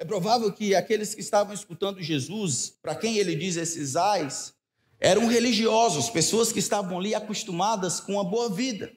É 0.00 0.04
provável 0.06 0.50
que 0.50 0.74
aqueles 0.74 1.14
que 1.14 1.20
estavam 1.20 1.52
escutando 1.52 2.02
Jesus, 2.02 2.72
para 2.80 2.94
quem 2.94 3.18
ele 3.18 3.36
diz 3.36 3.56
esses 3.56 3.96
ais, 3.96 4.54
eram 4.98 5.26
religiosos, 5.26 6.08
pessoas 6.08 6.50
que 6.50 6.58
estavam 6.58 6.98
ali 6.98 7.14
acostumadas 7.14 8.00
com 8.00 8.18
a 8.18 8.24
boa 8.24 8.48
vida, 8.48 8.90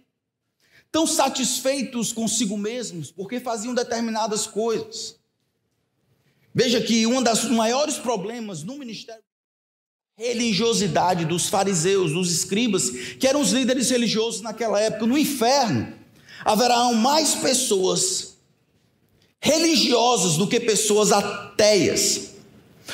tão 0.90 1.06
satisfeitos 1.06 2.14
consigo 2.14 2.58
mesmos, 2.58 3.12
porque 3.12 3.42
faziam 3.42 3.74
determinadas 3.74 4.48
coisas. 4.48 5.20
Veja 6.56 6.80
que 6.80 7.06
um 7.06 7.22
dos 7.22 7.44
maiores 7.50 7.98
problemas 7.98 8.64
no 8.64 8.78
ministério 8.78 9.24
religiosidade 10.16 11.26
dos 11.26 11.50
fariseus, 11.50 12.14
dos 12.14 12.32
escribas, 12.32 12.90
que 13.20 13.28
eram 13.28 13.42
os 13.42 13.52
líderes 13.52 13.90
religiosos 13.90 14.40
naquela 14.42 14.80
época, 14.80 15.06
no 15.06 15.18
inferno, 15.18 16.00
haverá 16.46 16.94
mais 16.94 17.36
pessoas 17.36 18.33
religiosos 19.44 20.38
do 20.38 20.48
que 20.48 20.58
pessoas 20.58 21.12
ateias. 21.12 22.32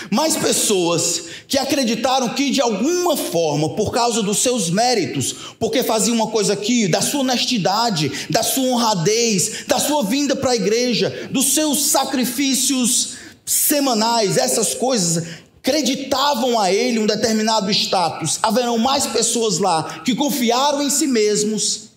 Mais 0.09 0.35
pessoas 0.35 1.25
que 1.47 1.57
acreditaram 1.57 2.29
que 2.29 2.49
de 2.49 2.59
alguma 2.59 3.15
forma, 3.15 3.75
por 3.75 3.91
causa 3.91 4.23
dos 4.23 4.39
seus 4.39 4.69
méritos, 4.69 5.33
porque 5.59 5.83
faziam 5.83 6.15
uma 6.15 6.27
coisa 6.27 6.53
aqui, 6.53 6.87
da 6.87 7.01
sua 7.01 7.21
honestidade, 7.21 8.11
da 8.29 8.41
sua 8.41 8.63
honradez, 8.63 9.65
da 9.67 9.79
sua 9.79 10.03
vinda 10.03 10.35
para 10.35 10.51
a 10.51 10.55
igreja, 10.55 11.29
dos 11.31 11.53
seus 11.53 11.85
sacrifícios 11.85 13.13
semanais, 13.45 14.37
essas 14.37 14.73
coisas, 14.73 15.27
acreditavam 15.57 16.59
a 16.59 16.71
ele 16.73 16.97
um 16.97 17.05
determinado 17.05 17.69
status. 17.69 18.39
Haverão 18.41 18.77
mais 18.77 19.05
pessoas 19.05 19.59
lá 19.59 20.01
que 20.03 20.15
confiaram 20.15 20.81
em 20.81 20.89
si 20.89 21.05
mesmos 21.05 21.89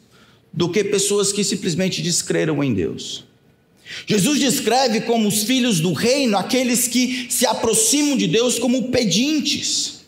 do 0.52 0.68
que 0.68 0.84
pessoas 0.84 1.32
que 1.32 1.42
simplesmente 1.42 2.02
descreram 2.02 2.62
em 2.62 2.74
Deus. 2.74 3.31
Jesus 4.06 4.38
descreve 4.40 5.02
como 5.02 5.28
os 5.28 5.44
filhos 5.44 5.80
do 5.80 5.92
reino 5.92 6.36
aqueles 6.36 6.88
que 6.88 7.26
se 7.30 7.46
aproximam 7.46 8.16
de 8.16 8.26
Deus 8.26 8.58
como 8.58 8.88
pedintes, 8.88 10.00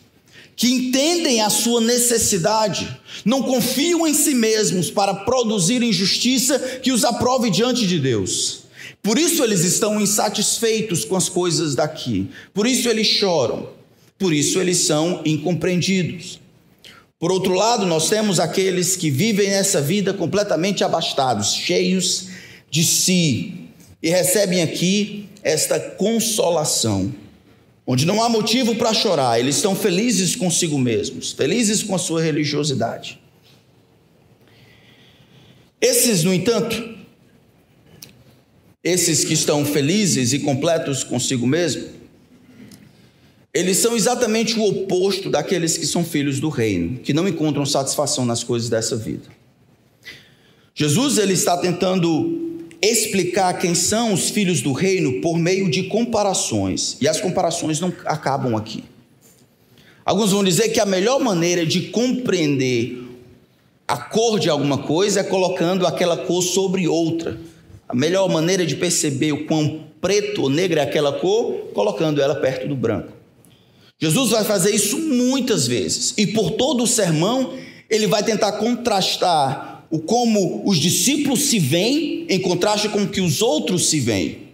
que 0.55 0.67
entendem 0.67 1.41
a 1.41 1.49
sua 1.49 1.81
necessidade, 1.81 2.87
não 3.23 3.41
confiam 3.41 4.07
em 4.07 4.13
si 4.13 4.33
mesmos 4.33 4.89
para 4.89 5.13
produzir 5.13 5.83
injustiça 5.83 6.57
que 6.81 6.91
os 6.91 7.03
aprove 7.03 7.49
diante 7.49 7.85
de 7.85 7.99
Deus. 7.99 8.65
Por 9.01 9.17
isso 9.17 9.43
eles 9.43 9.63
estão 9.63 10.01
insatisfeitos 10.01 11.05
com 11.05 11.15
as 11.15 11.29
coisas 11.29 11.75
daqui, 11.75 12.27
por 12.53 12.65
isso 12.65 12.89
eles 12.89 13.07
choram, 13.07 13.69
por 14.17 14.33
isso 14.33 14.59
eles 14.59 14.77
são 14.79 15.21
incompreendidos. 15.25 16.39
Por 17.19 17.31
outro 17.31 17.53
lado, 17.53 17.85
nós 17.85 18.09
temos 18.09 18.39
aqueles 18.39 18.95
que 18.95 19.09
vivem 19.09 19.49
nessa 19.49 19.81
vida 19.81 20.13
completamente 20.13 20.83
abastados, 20.83 21.53
cheios 21.53 22.27
de 22.69 22.83
si, 22.83 23.64
e 24.05 24.09
recebem 24.11 24.61
aqui 24.61 25.27
esta 25.41 25.79
consolação, 25.79 27.11
onde 27.87 28.05
não 28.05 28.21
há 28.21 28.29
motivo 28.29 28.75
para 28.75 28.93
chorar, 28.93 29.39
eles 29.39 29.55
estão 29.55 29.75
felizes 29.75 30.35
consigo 30.35 30.77
mesmos, 30.77 31.31
felizes 31.31 31.81
com 31.81 31.95
a 31.95 31.97
sua 31.97 32.21
religiosidade. 32.21 33.19
Esses, 35.81 36.23
no 36.23 36.31
entanto, 36.31 36.95
esses 38.83 39.25
que 39.25 39.33
estão 39.33 39.65
felizes 39.65 40.33
e 40.33 40.39
completos 40.39 41.03
consigo 41.03 41.47
mesmo, 41.47 41.89
eles 43.51 43.77
são 43.77 43.95
exatamente 43.95 44.53
o 44.53 44.67
oposto 44.67 45.31
daqueles 45.31 45.79
que 45.79 45.87
são 45.87 46.05
filhos 46.05 46.39
do 46.39 46.49
reino, 46.49 46.99
que 46.99 47.11
não 47.11 47.27
encontram 47.27 47.65
satisfação 47.65 48.23
nas 48.23 48.43
coisas 48.43 48.69
dessa 48.69 48.95
vida. 48.95 49.25
Jesus 50.75 51.17
ele 51.17 51.33
está 51.33 51.57
tentando 51.57 52.44
explicar 52.81 53.53
quem 53.59 53.73
são 53.75 54.13
os 54.13 54.29
filhos 54.29 54.61
do 54.61 54.71
reino 54.71 55.21
por 55.21 55.37
meio 55.37 55.69
de 55.69 55.83
comparações. 55.83 56.97
E 57.01 57.07
as 57.07 57.19
comparações 57.19 57.79
não 57.79 57.93
acabam 58.05 58.55
aqui. 58.55 58.83
Alguns 60.05 60.31
vão 60.31 60.43
dizer 60.43 60.69
que 60.69 60.79
a 60.79 60.85
melhor 60.85 61.19
maneira 61.19 61.65
de 61.65 61.89
compreender 61.89 63.03
a 63.87 63.97
cor 63.97 64.39
de 64.39 64.49
alguma 64.49 64.79
coisa 64.79 65.21
é 65.21 65.23
colocando 65.23 65.85
aquela 65.85 66.17
cor 66.17 66.41
sobre 66.41 66.87
outra. 66.87 67.39
A 67.87 67.95
melhor 67.95 68.27
maneira 68.29 68.65
de 68.65 68.75
perceber 68.75 69.31
o 69.31 69.45
quão 69.45 69.83
preto 70.01 70.43
ou 70.43 70.49
negro 70.49 70.79
é 70.79 70.83
aquela 70.83 71.13
cor, 71.13 71.69
colocando 71.73 72.21
ela 72.21 72.35
perto 72.35 72.67
do 72.67 72.75
branco. 72.75 73.13
Jesus 73.99 74.31
vai 74.31 74.43
fazer 74.43 74.75
isso 74.75 74.99
muitas 74.99 75.67
vezes, 75.67 76.13
e 76.17 76.27
por 76.27 76.51
todo 76.51 76.83
o 76.83 76.87
sermão, 76.87 77.53
ele 77.89 78.07
vai 78.07 78.21
tentar 78.23 78.53
contrastar 78.53 79.74
o 79.89 79.99
como 79.99 80.63
os 80.65 80.77
discípulos 80.77 81.41
se 81.41 81.59
veem 81.59 82.25
em 82.29 82.39
contraste 82.39 82.89
com 82.89 83.03
o 83.03 83.07
que 83.07 83.21
os 83.21 83.41
outros 83.41 83.87
se 83.87 83.99
veem. 83.99 84.45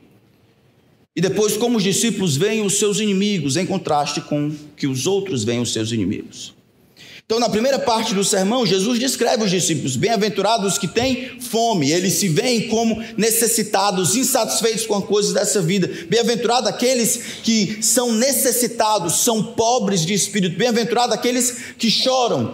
E 1.16 1.22
depois 1.22 1.58
como 1.58 1.78
os 1.78 1.84
discípulos 1.84 2.38
veem 2.38 2.62
os 2.62 2.80
seus 2.80 3.00
inimigos 3.00 3.58
em 3.58 3.66
contraste 3.66 4.22
com 4.22 4.48
o 4.48 4.56
que 4.76 4.88
os 4.88 5.06
outros 5.06 5.44
veem 5.44 5.60
os 5.60 5.74
seus 5.74 5.92
inimigos. 5.92 6.54
Então, 7.32 7.40
na 7.40 7.48
primeira 7.48 7.80
parte 7.80 8.14
do 8.14 8.26
sermão, 8.26 8.66
Jesus 8.66 9.00
descreve 9.00 9.46
os 9.46 9.50
discípulos, 9.50 9.96
bem-aventurados 9.96 10.78
que 10.78 10.86
têm 10.86 11.40
fome, 11.40 11.90
eles 11.90 12.16
se 12.16 12.28
veem 12.28 12.68
como 12.68 13.02
necessitados, 13.16 14.18
insatisfeitos 14.18 14.86
com 14.86 14.96
as 14.96 15.06
coisas 15.06 15.32
dessa 15.32 15.62
vida. 15.62 15.90
Bem-aventurados 16.10 16.68
aqueles 16.68 17.40
que 17.42 17.78
são 17.82 18.12
necessitados, 18.12 19.22
são 19.22 19.42
pobres 19.42 20.06
de 20.06 20.14
espírito. 20.14 20.58
Bem-aventurados 20.58 21.16
aqueles 21.16 21.56
que 21.78 21.90
choram, 21.90 22.54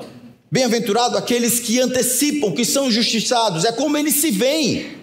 Bem-aventurado 0.50 1.18
aqueles 1.18 1.60
que 1.60 1.80
antecipam, 1.80 2.52
que 2.52 2.64
são 2.64 2.90
justiçados, 2.90 3.66
é 3.66 3.72
como 3.72 3.98
eles 3.98 4.16
se 4.16 4.32
veem. 4.32 4.98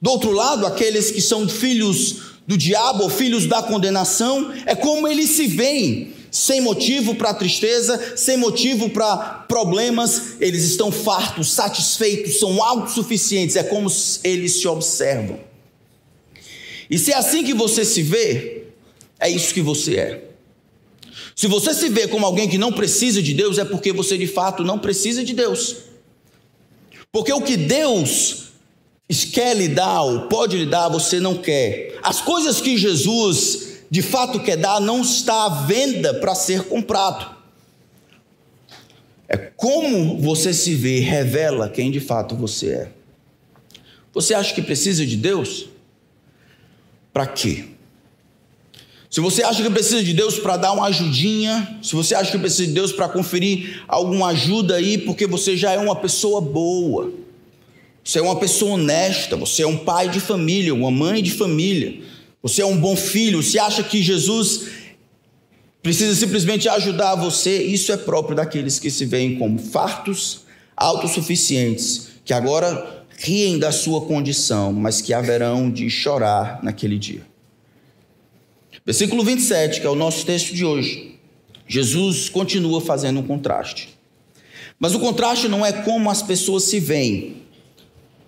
Do 0.00 0.10
outro 0.10 0.30
lado, 0.30 0.66
aqueles 0.66 1.10
que 1.10 1.20
são 1.20 1.48
filhos 1.48 2.28
do 2.46 2.56
diabo 2.56 3.10
filhos 3.10 3.44
da 3.44 3.62
condenação, 3.62 4.50
é 4.64 4.74
como 4.74 5.06
eles 5.06 5.30
se 5.30 5.46
veem, 5.46 6.14
sem 6.30 6.62
motivo 6.62 7.14
para 7.14 7.34
tristeza, 7.34 8.16
sem 8.16 8.38
motivo 8.38 8.88
para 8.88 9.44
problemas, 9.46 10.36
eles 10.40 10.64
estão 10.64 10.90
fartos, 10.90 11.52
satisfeitos, 11.52 12.40
são 12.40 12.62
autossuficientes, 12.62 13.56
é 13.56 13.62
como 13.62 13.90
eles 14.24 14.60
se 14.60 14.66
observam. 14.66 15.38
E 16.90 16.96
se 16.96 17.12
é 17.12 17.16
assim 17.16 17.44
que 17.44 17.52
você 17.52 17.84
se 17.84 18.02
vê, 18.02 18.62
é 19.20 19.28
isso 19.28 19.52
que 19.52 19.60
você 19.60 19.96
é. 19.96 20.27
Se 21.38 21.46
você 21.46 21.72
se 21.72 21.88
vê 21.88 22.08
como 22.08 22.26
alguém 22.26 22.48
que 22.48 22.58
não 22.58 22.72
precisa 22.72 23.22
de 23.22 23.32
Deus, 23.32 23.58
é 23.58 23.64
porque 23.64 23.92
você 23.92 24.18
de 24.18 24.26
fato 24.26 24.64
não 24.64 24.76
precisa 24.76 25.22
de 25.22 25.32
Deus. 25.32 25.76
Porque 27.12 27.32
o 27.32 27.40
que 27.40 27.56
Deus 27.56 28.48
quer 29.32 29.56
lhe 29.56 29.68
dar 29.68 30.02
ou 30.02 30.22
pode 30.22 30.56
lhe 30.56 30.66
dar, 30.66 30.88
você 30.88 31.20
não 31.20 31.36
quer. 31.36 31.96
As 32.02 32.20
coisas 32.20 32.60
que 32.60 32.76
Jesus 32.76 33.68
de 33.88 34.02
fato 34.02 34.40
quer 34.40 34.56
dar 34.56 34.80
não 34.80 35.00
está 35.00 35.44
à 35.44 35.48
venda 35.64 36.12
para 36.14 36.34
ser 36.34 36.64
comprado. 36.64 37.36
É 39.28 39.36
como 39.36 40.20
você 40.20 40.52
se 40.52 40.74
vê, 40.74 40.98
revela 40.98 41.68
quem 41.68 41.92
de 41.92 42.00
fato 42.00 42.34
você 42.34 42.70
é. 42.70 42.92
Você 44.12 44.34
acha 44.34 44.52
que 44.52 44.60
precisa 44.60 45.06
de 45.06 45.16
Deus? 45.16 45.68
Para 47.12 47.28
quê? 47.28 47.77
Se 49.10 49.20
você 49.20 49.42
acha 49.42 49.62
que 49.62 49.70
precisa 49.70 50.02
de 50.04 50.12
Deus 50.12 50.38
para 50.38 50.58
dar 50.58 50.72
uma 50.72 50.86
ajudinha, 50.86 51.78
se 51.82 51.94
você 51.94 52.14
acha 52.14 52.30
que 52.30 52.38
precisa 52.38 52.66
de 52.66 52.72
Deus 52.74 52.92
para 52.92 53.08
conferir 53.08 53.82
alguma 53.88 54.28
ajuda 54.28 54.76
aí, 54.76 54.98
porque 54.98 55.26
você 55.26 55.56
já 55.56 55.72
é 55.72 55.78
uma 55.78 55.96
pessoa 55.96 56.42
boa, 56.42 57.10
você 58.04 58.18
é 58.18 58.22
uma 58.22 58.36
pessoa 58.36 58.72
honesta, 58.72 59.34
você 59.34 59.62
é 59.62 59.66
um 59.66 59.78
pai 59.78 60.10
de 60.10 60.20
família, 60.20 60.74
uma 60.74 60.90
mãe 60.90 61.22
de 61.22 61.30
família, 61.30 62.00
você 62.42 62.60
é 62.60 62.66
um 62.66 62.76
bom 62.76 62.94
filho, 62.94 63.42
você 63.42 63.58
acha 63.58 63.82
que 63.82 64.02
Jesus 64.02 64.66
precisa 65.82 66.14
simplesmente 66.14 66.68
ajudar 66.68 67.14
você, 67.14 67.62
isso 67.62 67.90
é 67.90 67.96
próprio 67.96 68.36
daqueles 68.36 68.78
que 68.78 68.90
se 68.90 69.06
veem 69.06 69.38
como 69.38 69.58
fartos, 69.58 70.42
autossuficientes, 70.76 72.08
que 72.26 72.34
agora 72.34 73.06
riem 73.16 73.58
da 73.58 73.72
sua 73.72 74.02
condição, 74.02 74.70
mas 74.70 75.00
que 75.00 75.14
haverão 75.14 75.70
de 75.70 75.88
chorar 75.88 76.60
naquele 76.62 76.98
dia. 76.98 77.22
Versículo 78.84 79.24
27, 79.24 79.80
que 79.80 79.86
é 79.86 79.90
o 79.90 79.94
nosso 79.94 80.24
texto 80.24 80.54
de 80.54 80.64
hoje. 80.64 81.18
Jesus 81.66 82.28
continua 82.28 82.80
fazendo 82.80 83.20
um 83.20 83.26
contraste. 83.26 83.90
Mas 84.78 84.94
o 84.94 85.00
contraste 85.00 85.48
não 85.48 85.66
é 85.66 85.72
como 85.72 86.10
as 86.10 86.22
pessoas 86.22 86.64
se 86.64 86.80
veem, 86.80 87.42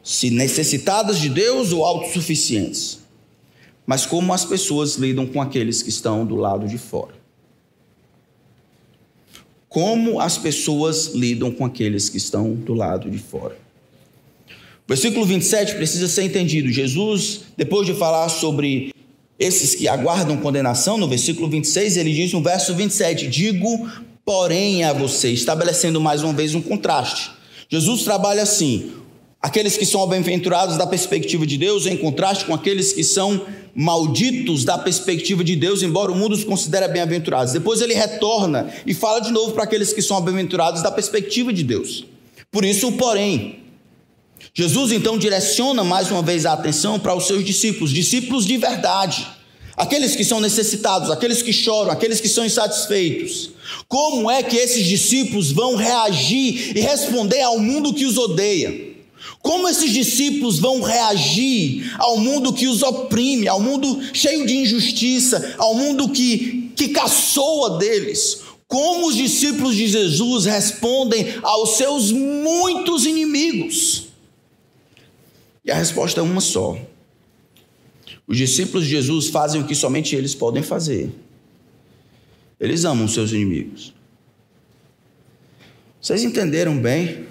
se 0.03 0.31
necessitadas 0.31 1.19
de 1.19 1.29
Deus 1.29 1.73
ou 1.73 1.85
autossuficientes, 1.85 2.99
mas 3.87 4.05
como 4.05 4.33
as 4.33 4.45
pessoas 4.45 4.97
lidam 4.97 5.27
com 5.27 5.41
aqueles 5.41 5.83
que 5.83 5.89
estão 5.89 6.27
do 6.27 6.37
lado 6.37 6.67
de 6.67 6.77
fora. 6.77 7.15
Como 9.69 10.21
as 10.21 10.37
pessoas 10.37 11.15
lidam 11.15 11.53
com 11.53 11.65
aqueles 11.65 12.09
que 12.09 12.17
estão 12.17 12.55
do 12.55 12.75
lado 12.75 13.09
de 13.09 13.19
fora. 13.19 13.57
O 14.49 14.89
versículo 14.89 15.25
27 15.25 15.77
precisa 15.77 16.09
ser 16.09 16.25
entendido. 16.25 16.69
Jesus, 16.69 17.43
depois 17.57 17.87
de 17.87 17.95
falar 17.95 18.29
sobre 18.29 18.93
esses 19.41 19.75
que 19.75 19.89
aguardam 19.89 20.37
condenação, 20.37 20.99
no 20.99 21.09
versículo 21.09 21.49
26, 21.49 21.97
ele 21.97 22.13
diz 22.13 22.33
no 22.35 22.43
verso 22.43 22.75
27: 22.75 23.27
Digo, 23.27 23.91
porém, 24.23 24.85
a 24.85 24.93
você, 24.93 25.31
estabelecendo 25.31 25.99
mais 25.99 26.23
uma 26.23 26.35
vez 26.35 26.55
um 26.55 26.61
contraste. 26.61 27.31
Jesus 27.71 28.03
trabalha 28.03 28.43
assim: 28.43 28.93
aqueles 29.41 29.79
que 29.79 29.87
são 29.87 30.07
bem-aventurados 30.07 30.77
da 30.77 30.87
perspectiva 30.87 31.47
de 31.47 31.57
Deus, 31.57 31.87
em 31.87 31.97
contraste 31.97 32.45
com 32.45 32.53
aqueles 32.53 32.93
que 32.93 33.03
são 33.03 33.41
malditos 33.75 34.63
da 34.63 34.77
perspectiva 34.77 35.43
de 35.43 35.57
Deus, 35.57 35.83
embora 35.83 36.13
o 36.13 36.15
mundo 36.15 36.35
os 36.35 36.45
considere 36.45 36.87
bem-aventurados. 36.89 37.55
Depois 37.55 37.81
ele 37.81 37.95
retorna 37.95 38.71
e 38.85 38.93
fala 38.93 39.21
de 39.21 39.33
novo 39.33 39.53
para 39.53 39.65
aqueles 39.65 39.91
que 39.93 40.03
são 40.03 40.21
bem-aventurados 40.21 40.83
da 40.83 40.91
perspectiva 40.91 41.51
de 41.51 41.63
Deus. 41.63 42.05
Por 42.51 42.63
isso, 42.63 42.89
o 42.89 42.93
porém. 42.93 43.60
Jesus 44.53 44.91
então 44.93 45.17
direciona 45.17 45.85
mais 45.85 46.11
uma 46.11 46.23
vez 46.23 46.45
a 46.45 46.53
atenção 46.53 46.99
para 46.99 47.15
os 47.15 47.27
seus 47.27 47.45
discípulos, 47.45 47.91
discípulos 47.91 48.45
de 48.45 48.57
verdade, 48.57 49.27
aqueles 49.77 50.17
que 50.17 50.25
são 50.25 50.41
necessitados, 50.41 51.11
aqueles 51.11 51.41
que 51.41 51.53
choram, 51.53 51.91
aqueles 51.91 52.21
que 52.21 52.29
são 52.29 52.45
insatisfeitos. 52.45 53.51
Como 53.87 54.31
é 54.31 54.43
que 54.43 54.57
esses 54.57 54.85
discípulos 54.87 55.53
vão 55.53 55.77
reagir 55.77 56.77
e 56.77 56.81
responder 56.81 57.43
ao 57.43 57.59
mundo 57.59 57.95
que 57.95 58.05
os 58.05 58.19
odeia? 58.19 58.91
Como 59.41 59.69
esses 59.69 59.93
discípulos 59.93 60.59
vão 60.59 60.83
reagir 60.83 61.95
ao 61.99 62.19
mundo 62.19 62.53
que 62.53 62.67
os 62.67 62.83
oprime, 62.83 63.49
ao 63.49 63.61
mundo 63.61 64.01
cheio 64.13 64.47
de 64.47 64.57
injustiça, 64.57 65.55
ao 65.59 65.75
mundo 65.75 66.09
que, 66.11 66.73
que 66.77 66.89
caçoa 66.89 67.79
deles? 67.79 68.43
Como 68.67 69.09
os 69.09 69.17
discípulos 69.17 69.75
de 69.75 69.89
Jesus 69.89 70.45
respondem 70.45 71.27
aos 71.43 71.77
seus 71.77 72.13
muitos 72.13 73.07
inimigos? 73.07 73.90
E 75.71 75.73
a 75.73 75.77
resposta 75.77 76.19
é 76.19 76.23
uma 76.25 76.41
só. 76.41 76.77
Os 78.27 78.37
discípulos 78.37 78.87
de 78.87 78.91
Jesus 78.91 79.29
fazem 79.29 79.61
o 79.61 79.65
que 79.69 79.75
somente 79.77 80.17
eles 80.17 80.35
podem 80.35 80.65
fazer. 80.65 81.13
Eles 82.59 82.85
amam 82.85 83.07
seus 83.07 83.31
inimigos. 83.31 83.95
Vocês 86.03 86.25
entenderam 86.25 86.77
bem? 86.77 87.27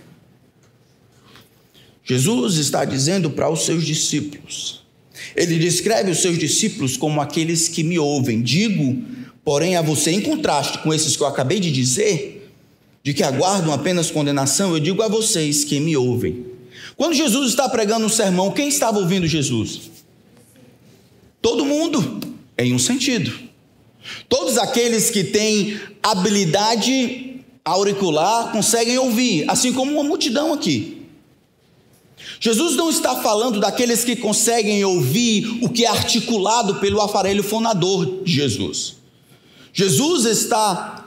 Jesus 2.01 2.55
está 2.55 2.85
dizendo 2.85 3.29
para 3.29 3.49
os 3.49 3.65
seus 3.65 3.85
discípulos. 3.85 4.85
Ele 5.35 5.59
descreve 5.59 6.09
os 6.09 6.19
seus 6.19 6.37
discípulos 6.37 6.95
como 6.95 7.19
aqueles 7.19 7.67
que 7.67 7.83
me 7.83 7.99
ouvem. 7.99 8.41
Digo, 8.41 9.03
porém, 9.43 9.75
a 9.75 9.81
você, 9.81 10.11
em 10.11 10.21
contraste 10.21 10.77
com 10.77 10.93
esses 10.93 11.17
que 11.17 11.23
eu 11.23 11.27
acabei 11.27 11.59
de 11.59 11.73
dizer, 11.73 12.49
de 13.03 13.13
que 13.13 13.21
aguardam 13.21 13.73
apenas 13.73 14.09
condenação, 14.09 14.71
eu 14.71 14.79
digo 14.79 15.03
a 15.03 15.09
vocês 15.09 15.65
que 15.65 15.77
me 15.81 15.97
ouvem. 15.97 16.48
Quando 16.99 17.13
Jesus 17.13 17.51
está 17.51 17.69
pregando 17.69 18.05
um 18.05 18.09
sermão, 18.09 18.51
quem 18.51 18.67
estava 18.67 18.99
ouvindo 18.99 19.25
Jesus? 19.25 19.89
Todo 21.41 21.63
mundo, 21.63 22.19
em 22.57 22.73
um 22.73 22.77
sentido. 22.77 23.39
Todos 24.27 24.57
aqueles 24.57 25.09
que 25.09 25.23
têm 25.23 25.79
habilidade 26.03 27.39
auricular 27.63 28.51
conseguem 28.51 28.97
ouvir, 28.97 29.49
assim 29.49 29.71
como 29.71 29.93
uma 29.93 30.03
multidão 30.03 30.51
aqui. 30.51 31.05
Jesus 32.37 32.75
não 32.75 32.89
está 32.89 33.15
falando 33.21 33.61
daqueles 33.61 34.03
que 34.03 34.17
conseguem 34.17 34.83
ouvir 34.83 35.63
o 35.63 35.69
que 35.69 35.85
é 35.85 35.87
articulado 35.87 36.81
pelo 36.81 36.99
aparelho 36.99 37.43
fonador 37.45 38.23
de 38.25 38.33
Jesus. 38.33 38.97
Jesus 39.71 40.25
está 40.25 40.98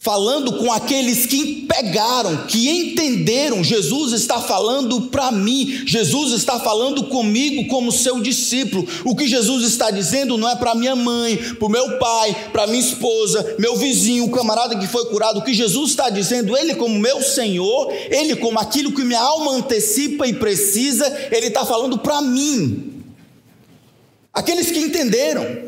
falando 0.00 0.58
com 0.58 0.72
aqueles 0.72 1.26
que 1.26 1.66
pegaram, 1.66 2.46
que 2.46 2.68
entenderam. 2.70 3.64
Jesus 3.64 4.12
está 4.12 4.40
falando 4.40 5.02
para 5.08 5.32
mim, 5.32 5.82
Jesus 5.84 6.32
está 6.32 6.60
falando 6.60 7.04
comigo 7.08 7.66
como 7.66 7.90
seu 7.90 8.20
discípulo. 8.20 8.86
O 9.04 9.16
que 9.16 9.26
Jesus 9.26 9.64
está 9.64 9.90
dizendo 9.90 10.38
não 10.38 10.48
é 10.48 10.54
para 10.54 10.76
minha 10.76 10.94
mãe, 10.94 11.36
para 11.36 11.66
o 11.66 11.68
meu 11.68 11.98
pai, 11.98 12.48
para 12.52 12.68
minha 12.68 12.78
esposa, 12.78 13.56
meu 13.58 13.76
vizinho, 13.76 14.24
o 14.24 14.30
camarada 14.30 14.78
que 14.78 14.86
foi 14.86 15.04
curado. 15.06 15.40
O 15.40 15.44
que 15.44 15.52
Jesus 15.52 15.90
está 15.90 16.08
dizendo, 16.08 16.56
ele 16.56 16.76
como 16.76 16.96
meu 16.96 17.20
Senhor, 17.20 17.92
ele 18.08 18.36
como 18.36 18.60
aquilo 18.60 18.92
que 18.92 19.02
minha 19.02 19.20
alma 19.20 19.52
antecipa 19.52 20.28
e 20.28 20.32
precisa, 20.32 21.06
ele 21.32 21.48
está 21.48 21.66
falando 21.66 21.98
para 21.98 22.22
mim. 22.22 23.02
Aqueles 24.32 24.70
que 24.70 24.78
entenderam. 24.78 25.66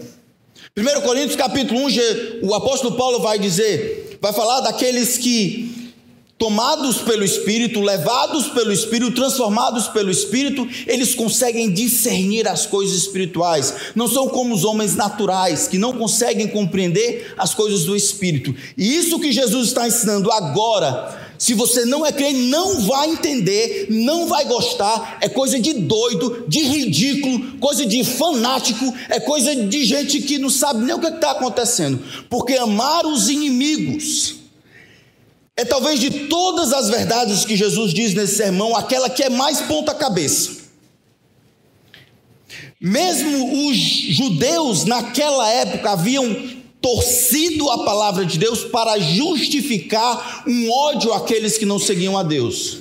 1 0.76 1.00
Coríntios 1.00 1.35
capítulo 1.35 1.81
1, 1.81 2.47
o 2.47 2.55
apóstolo 2.55 2.97
Paulo 2.97 3.19
vai 3.19 3.37
dizer: 3.37 4.00
vai 4.21 4.33
falar 4.33 4.61
daqueles 4.61 5.17
que, 5.17 5.93
tomados 6.37 6.99
pelo 6.99 7.25
Espírito, 7.25 7.81
levados 7.81 8.49
pelo 8.49 8.73
Espírito, 8.73 9.15
transformados 9.15 9.89
pelo 9.89 10.11
Espírito, 10.11 10.69
eles 10.87 11.15
conseguem 11.15 11.73
discernir 11.73 12.47
as 12.49 12.67
coisas 12.67 12.97
espirituais. 12.97 13.75
Não 13.95 14.09
são 14.09 14.29
como 14.29 14.55
os 14.55 14.65
homens 14.65 14.95
naturais, 14.95 15.69
que 15.69 15.79
não 15.79 15.93
conseguem 15.93 16.49
compreender 16.49 17.35
as 17.37 17.55
coisas 17.55 17.85
do 17.85 17.97
Espírito. 17.97 18.55
E 18.77 18.97
isso 18.97 19.19
que 19.21 19.33
Jesus 19.33 19.69
está 19.69 19.87
ensinando 19.87 20.31
agora. 20.31 21.30
Se 21.41 21.55
você 21.55 21.87
não 21.87 22.05
é 22.05 22.13
crente, 22.13 22.39
não 22.39 22.83
vai 22.83 23.13
entender, 23.13 23.87
não 23.89 24.27
vai 24.27 24.45
gostar, 24.45 25.17
é 25.23 25.29
coisa 25.29 25.59
de 25.59 25.73
doido, 25.73 26.45
de 26.47 26.61
ridículo, 26.61 27.57
coisa 27.57 27.87
de 27.87 28.05
fanático, 28.05 28.95
é 29.09 29.19
coisa 29.19 29.57
de 29.57 29.83
gente 29.87 30.21
que 30.21 30.37
não 30.37 30.51
sabe 30.51 30.85
nem 30.85 30.95
o 30.95 30.99
que 31.01 31.07
é 31.07 31.15
está 31.15 31.31
acontecendo. 31.31 31.99
Porque 32.29 32.57
amar 32.57 33.07
os 33.07 33.31
inimigos 33.31 34.35
é 35.57 35.65
talvez 35.65 35.99
de 35.99 36.11
todas 36.29 36.75
as 36.75 36.91
verdades 36.91 37.47
que 37.47 37.57
Jesus 37.57 37.95
diz 37.95 38.13
nesse 38.13 38.37
sermão, 38.37 38.77
aquela 38.77 39.09
que 39.09 39.23
é 39.23 39.31
mais 39.31 39.63
ponta-cabeça. 39.63 40.61
Mesmo 42.79 43.67
os 43.67 43.79
judeus 43.79 44.85
naquela 44.85 45.49
época 45.49 45.93
haviam 45.93 46.60
torcido 46.81 47.71
a 47.71 47.85
palavra 47.85 48.25
de 48.25 48.38
Deus 48.38 48.65
para 48.65 48.99
justificar 48.99 50.44
um 50.47 50.71
ódio 50.71 51.12
àqueles 51.12 51.59
que 51.59 51.67
não 51.67 51.79
seguiam 51.79 52.17
a 52.17 52.23
Deus. 52.23 52.79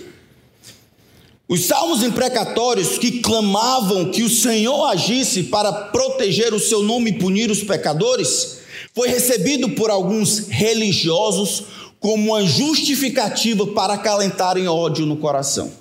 Os 1.48 1.66
salmos 1.66 2.04
imprecatórios 2.04 2.98
que 2.98 3.20
clamavam 3.22 4.12
que 4.12 4.22
o 4.22 4.30
Senhor 4.30 4.86
agisse 4.86 5.44
para 5.44 5.72
proteger 5.72 6.54
o 6.54 6.60
seu 6.60 6.84
nome 6.84 7.10
e 7.10 7.18
punir 7.18 7.50
os 7.50 7.64
pecadores, 7.64 8.60
foi 8.94 9.10
recebido 9.10 9.70
por 9.70 9.90
alguns 9.90 10.48
religiosos 10.48 11.64
como 12.00 12.32
uma 12.32 12.46
justificativa 12.46 13.66
para 13.68 13.96
acalentarem 13.96 14.68
ódio 14.68 15.06
no 15.06 15.18
coração. 15.18 15.74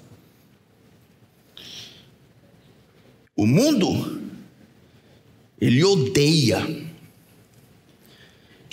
O 3.37 3.47
mundo, 3.47 4.23
ele 5.61 5.85
odeia 5.85 6.88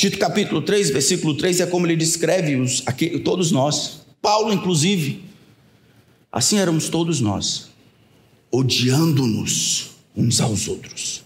Tito 0.06 0.20
capítulo 0.20 0.62
3, 0.62 0.92
versículo 0.92 1.34
3 1.34 1.62
é 1.62 1.66
como 1.66 1.88
ele 1.88 1.96
descreve 1.96 2.58
os, 2.58 2.84
aqui, 2.86 3.18
todos 3.18 3.52
nós. 3.52 4.02
Paulo, 4.22 4.54
inclusive. 4.54 5.24
Assim 6.32 6.60
éramos 6.60 6.90
todos 6.90 7.20
nós, 7.22 7.70
odiando-nos 8.52 9.96
uns 10.16 10.40
aos 10.40 10.68
outros. 10.68 11.24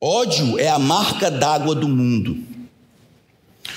Ódio 0.00 0.58
é 0.58 0.70
a 0.70 0.78
marca 0.78 1.30
d'água 1.30 1.74
do 1.74 1.86
mundo. 1.86 2.38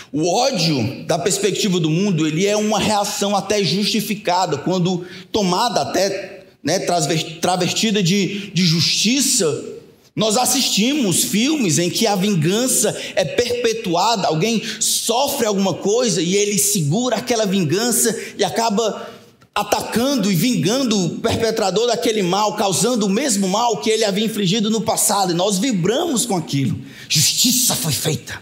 O 0.10 0.34
ódio, 0.34 1.04
da 1.06 1.20
perspectiva 1.20 1.78
do 1.78 1.90
mundo, 1.90 2.26
ele 2.26 2.46
é 2.46 2.56
uma 2.56 2.80
reação 2.80 3.36
até 3.36 3.62
justificada, 3.62 4.58
quando 4.58 5.06
tomada 5.30 5.82
até 5.82 6.46
né, 6.64 6.80
travestida 7.42 8.02
de, 8.02 8.50
de 8.52 8.64
justiça 8.64 9.81
nós 10.16 10.36
assistimos 10.36 11.24
filmes 11.24 11.80
em 11.80 11.90
que 11.90 12.06
a 12.06 12.16
vingança 12.16 12.96
é 13.16 13.24
perpetuada, 13.24 14.28
alguém 14.28 14.62
sofre 14.80 15.46
alguma 15.46 15.74
coisa 15.74 16.22
e 16.22 16.36
ele 16.36 16.58
segura 16.58 17.16
aquela 17.16 17.46
vingança 17.46 18.18
e 18.38 18.44
acaba 18.44 19.10
atacando 19.54 20.32
e 20.32 20.36
vingando 20.36 20.98
o 20.98 21.10
perpetrador 21.20 21.88
daquele 21.88 22.24
mal, 22.24 22.56
causando 22.56 23.06
o 23.06 23.10
mesmo 23.10 23.48
mal 23.48 23.78
que 23.78 23.90
ele 23.90 24.04
havia 24.04 24.26
infligido 24.26 24.70
no 24.70 24.82
passado, 24.82 25.32
e 25.32 25.36
nós 25.36 25.58
vibramos 25.60 26.26
com 26.26 26.36
aquilo. 26.36 26.78
Justiça 27.08 27.76
foi 27.76 27.92
feita. 27.92 28.42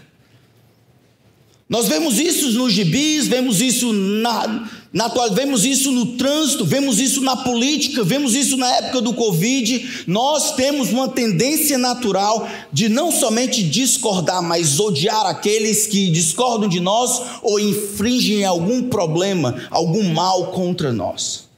Nós 1.68 1.86
vemos 1.86 2.18
isso 2.18 2.50
nos 2.52 2.72
gibis, 2.72 3.28
vemos 3.28 3.60
isso 3.60 3.92
na, 3.92 4.68
na 4.92 5.08
vemos 5.32 5.64
isso 5.64 5.92
no 5.92 6.16
trânsito, 6.16 6.64
vemos 6.64 6.98
isso 6.98 7.20
na 7.20 7.36
política, 7.36 8.02
vemos 8.02 8.34
isso 8.34 8.56
na 8.56 8.68
época 8.76 9.00
do 9.00 9.14
Covid. 9.14 10.04
Nós 10.06 10.56
temos 10.56 10.90
uma 10.90 11.08
tendência 11.08 11.78
natural 11.78 12.48
de 12.72 12.88
não 12.88 13.12
somente 13.12 13.62
discordar, 13.62 14.42
mas 14.42 14.80
odiar 14.80 15.26
aqueles 15.26 15.86
que 15.86 16.10
discordam 16.10 16.68
de 16.68 16.80
nós 16.80 17.22
ou 17.40 17.60
infringem 17.60 18.44
algum 18.44 18.88
problema, 18.88 19.62
algum 19.70 20.02
mal 20.12 20.50
contra 20.50 20.92
nós. 20.92 21.48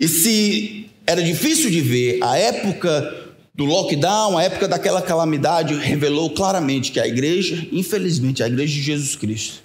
E 0.00 0.08
se 0.08 0.86
era 1.06 1.22
difícil 1.22 1.70
de 1.70 1.80
ver, 1.80 2.18
a 2.24 2.36
época 2.36 3.22
do 3.54 3.64
lockdown, 3.64 4.36
a 4.36 4.42
época 4.42 4.66
daquela 4.66 5.00
calamidade, 5.00 5.74
revelou 5.74 6.30
claramente 6.30 6.90
que 6.90 6.98
a 6.98 7.06
igreja, 7.06 7.68
infelizmente, 7.70 8.42
a 8.42 8.48
igreja 8.48 8.74
de 8.74 8.82
Jesus 8.82 9.14
Cristo, 9.14 9.61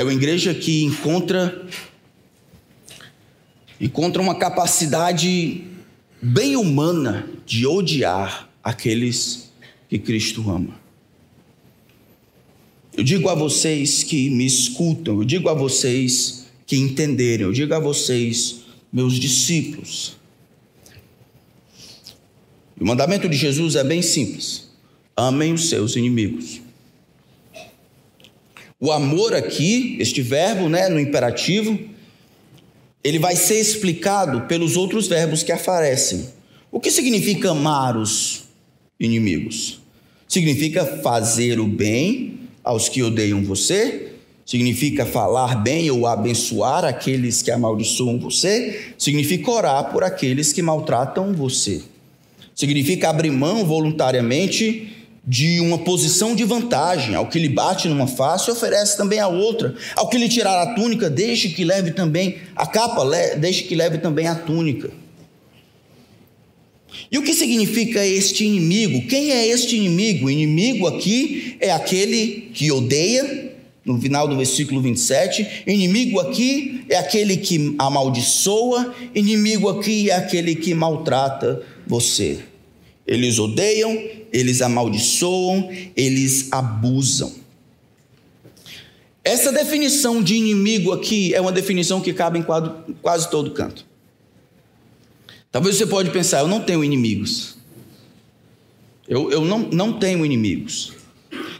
é 0.00 0.02
uma 0.02 0.14
igreja 0.14 0.54
que 0.54 0.82
encontra 0.82 1.68
encontra 3.78 4.22
uma 4.22 4.34
capacidade 4.34 5.62
bem 6.22 6.56
humana 6.56 7.28
de 7.44 7.66
odiar 7.66 8.48
aqueles 8.64 9.52
que 9.90 9.98
Cristo 9.98 10.50
ama. 10.50 10.80
Eu 12.96 13.04
digo 13.04 13.28
a 13.28 13.34
vocês 13.34 14.02
que 14.02 14.30
me 14.30 14.46
escutam, 14.46 15.18
eu 15.18 15.24
digo 15.24 15.50
a 15.50 15.54
vocês 15.54 16.46
que 16.66 16.76
entenderem. 16.76 17.44
Eu 17.44 17.52
digo 17.52 17.74
a 17.74 17.78
vocês, 17.78 18.60
meus 18.90 19.16
discípulos. 19.16 20.16
O 22.80 22.86
mandamento 22.86 23.28
de 23.28 23.36
Jesus 23.36 23.76
é 23.76 23.84
bem 23.84 24.00
simples: 24.00 24.70
amem 25.14 25.52
os 25.52 25.68
seus 25.68 25.94
inimigos. 25.94 26.69
O 28.80 28.90
amor 28.90 29.34
aqui, 29.34 29.98
este 30.00 30.22
verbo, 30.22 30.66
né, 30.66 30.88
no 30.88 30.98
imperativo, 30.98 31.78
ele 33.04 33.18
vai 33.18 33.36
ser 33.36 33.60
explicado 33.60 34.42
pelos 34.42 34.74
outros 34.74 35.06
verbos 35.06 35.42
que 35.42 35.52
aparecem. 35.52 36.30
O 36.72 36.80
que 36.80 36.90
significa 36.90 37.50
amar 37.50 37.94
os 37.94 38.44
inimigos? 38.98 39.80
Significa 40.26 40.86
fazer 40.86 41.60
o 41.60 41.66
bem 41.66 42.40
aos 42.64 42.88
que 42.88 43.02
odeiam 43.02 43.44
você, 43.44 44.12
significa 44.46 45.04
falar 45.04 45.62
bem 45.62 45.90
ou 45.90 46.06
abençoar 46.06 46.84
aqueles 46.84 47.42
que 47.42 47.50
amaldiçoam 47.50 48.18
você, 48.18 48.92
significa 48.96 49.50
orar 49.50 49.92
por 49.92 50.02
aqueles 50.02 50.54
que 50.54 50.62
maltratam 50.62 51.34
você. 51.34 51.82
Significa 52.54 53.10
abrir 53.10 53.30
mão 53.30 53.64
voluntariamente 53.64 54.99
de 55.30 55.60
uma 55.60 55.78
posição 55.78 56.34
de 56.34 56.42
vantagem. 56.42 57.14
Ao 57.14 57.28
que 57.28 57.38
lhe 57.38 57.48
bate 57.48 57.86
numa 57.86 58.08
face, 58.08 58.50
oferece 58.50 58.96
também 58.96 59.20
a 59.20 59.28
outra. 59.28 59.76
Ao 59.94 60.08
que 60.08 60.18
lhe 60.18 60.28
tirar 60.28 60.60
a 60.60 60.74
túnica, 60.74 61.08
deixe 61.08 61.50
que 61.50 61.62
leve 61.62 61.92
também 61.92 62.38
a 62.56 62.66
capa, 62.66 63.04
deixe 63.36 63.62
que 63.62 63.76
leve 63.76 63.98
também 63.98 64.26
a 64.26 64.34
túnica. 64.34 64.90
E 67.12 67.16
o 67.16 67.22
que 67.22 67.32
significa 67.32 68.04
este 68.04 68.44
inimigo? 68.44 69.06
Quem 69.06 69.30
é 69.30 69.46
este 69.46 69.76
inimigo? 69.76 70.26
O 70.26 70.30
inimigo 70.30 70.88
aqui 70.88 71.56
é 71.60 71.70
aquele 71.70 72.50
que 72.52 72.72
odeia, 72.72 73.52
no 73.84 74.00
final 74.00 74.26
do 74.26 74.36
versículo 74.36 74.82
27. 74.82 75.62
Inimigo 75.64 76.18
aqui 76.18 76.84
é 76.88 76.96
aquele 76.96 77.36
que 77.36 77.76
amaldiçoa, 77.78 78.92
inimigo 79.14 79.68
aqui 79.68 80.10
é 80.10 80.16
aquele 80.16 80.56
que 80.56 80.74
maltrata 80.74 81.62
você. 81.86 82.49
Eles 83.10 83.40
odeiam, 83.40 83.92
eles 84.32 84.62
amaldiçoam, 84.62 85.68
eles 85.96 86.46
abusam. 86.52 87.34
Essa 89.24 89.50
definição 89.50 90.22
de 90.22 90.36
inimigo 90.36 90.92
aqui 90.92 91.34
é 91.34 91.40
uma 91.40 91.50
definição 91.50 92.00
que 92.00 92.12
cabe 92.12 92.38
em 92.38 92.44
quase 93.02 93.28
todo 93.28 93.50
canto. 93.50 93.84
Talvez 95.50 95.74
você 95.74 95.86
pode 95.86 96.10
pensar, 96.10 96.38
eu 96.38 96.46
não 96.46 96.60
tenho 96.60 96.84
inimigos. 96.84 97.56
Eu, 99.08 99.28
eu 99.32 99.44
não, 99.44 99.58
não 99.58 99.98
tenho 99.98 100.24
inimigos. 100.24 100.92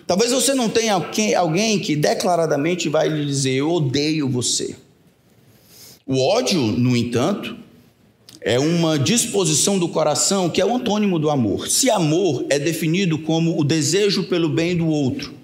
Talvez 0.07 0.31
você 0.31 0.55
não 0.55 0.69
tenha 0.69 0.95
alguém, 0.95 1.35
alguém 1.35 1.81
que 1.81 1.97
declaradamente 1.97 2.89
vai 2.89 3.09
lhe 3.09 3.27
dizer: 3.27 3.55
Eu 3.55 3.73
odeio 3.73 4.29
você. 4.29 4.77
O 6.07 6.17
ódio, 6.21 6.61
no 6.61 6.97
entanto, 6.97 7.57
é 8.41 8.59
uma 8.59 8.99
disposição 8.99 9.79
do 9.79 9.89
coração 9.89 10.49
que 10.49 10.61
é 10.61 10.65
o 10.65 10.75
antônimo 10.75 11.19
do 11.19 11.29
amor. 11.29 11.69
Se 11.69 11.91
amor 11.91 12.47
é 12.49 12.59
definido 12.59 13.19
como 13.19 13.59
o 13.61 13.65
desejo 13.65 14.25
pelo 14.25 14.49
bem 14.49 14.77
do 14.77 14.87
outro, 14.87 15.35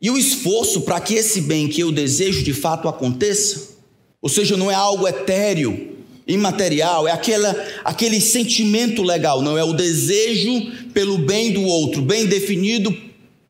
e 0.00 0.10
o 0.10 0.18
esforço 0.18 0.82
para 0.82 1.00
que 1.00 1.14
esse 1.14 1.40
bem 1.40 1.66
que 1.66 1.80
eu 1.80 1.90
desejo 1.90 2.42
de 2.42 2.52
fato 2.52 2.88
aconteça, 2.88 3.74
ou 4.20 4.28
seja, 4.28 4.56
não 4.56 4.70
é 4.70 4.74
algo 4.74 5.08
etéreo, 5.08 5.94
imaterial, 6.26 7.06
é 7.06 7.12
aquela, 7.12 7.54
aquele 7.84 8.20
sentimento 8.20 9.02
legal, 9.02 9.42
não 9.42 9.56
é 9.56 9.64
o 9.64 9.72
desejo 9.72 10.70
pelo 10.92 11.18
bem 11.18 11.52
do 11.52 11.62
outro, 11.62 12.02
bem 12.02 12.26
definido 12.26 12.94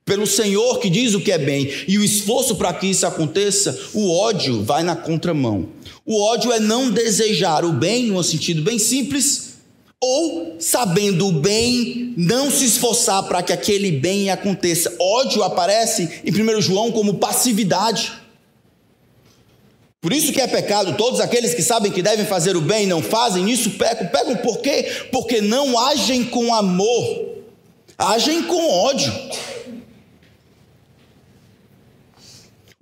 pelo 0.04 0.26
Senhor 0.26 0.78
que 0.78 0.90
diz 0.90 1.14
o 1.14 1.20
que 1.20 1.32
é 1.32 1.38
bem, 1.38 1.70
e 1.88 1.96
o 1.98 2.04
esforço 2.04 2.56
para 2.56 2.74
que 2.74 2.86
isso 2.86 3.06
aconteça, 3.06 3.78
o 3.94 4.10
ódio 4.10 4.62
vai 4.62 4.82
na 4.82 4.94
contramão. 4.94 5.68
O 6.04 6.22
ódio 6.22 6.52
é 6.52 6.60
não 6.60 6.90
desejar 6.90 7.64
o 7.64 7.72
bem, 7.72 8.04
num 8.04 8.22
sentido 8.22 8.62
bem 8.62 8.78
simples, 8.78 9.54
ou 9.98 10.56
sabendo 10.58 11.28
o 11.28 11.32
bem, 11.32 12.12
não 12.18 12.50
se 12.50 12.66
esforçar 12.66 13.22
para 13.22 13.42
que 13.42 13.54
aquele 13.54 13.90
bem 13.90 14.28
aconteça. 14.28 14.94
Ódio 15.00 15.42
aparece 15.42 16.20
em 16.22 16.30
1 16.30 16.60
João 16.60 16.92
como 16.92 17.14
passividade. 17.14 18.12
Por 20.02 20.12
isso 20.12 20.30
que 20.30 20.40
é 20.42 20.46
pecado, 20.46 20.98
todos 20.98 21.18
aqueles 21.20 21.54
que 21.54 21.62
sabem 21.62 21.90
que 21.90 22.02
devem 22.02 22.26
fazer 22.26 22.54
o 22.54 22.60
bem 22.60 22.84
e 22.84 22.86
não 22.86 23.00
fazem, 23.00 23.50
isso 23.50 23.70
pecam. 23.70 24.06
Pecam 24.08 24.36
por 24.36 24.58
quê? 24.58 24.86
Porque 25.10 25.40
não 25.40 25.78
agem 25.78 26.22
com 26.24 26.54
amor, 26.54 27.38
agem 27.96 28.42
com 28.42 28.70
ódio. 28.70 29.10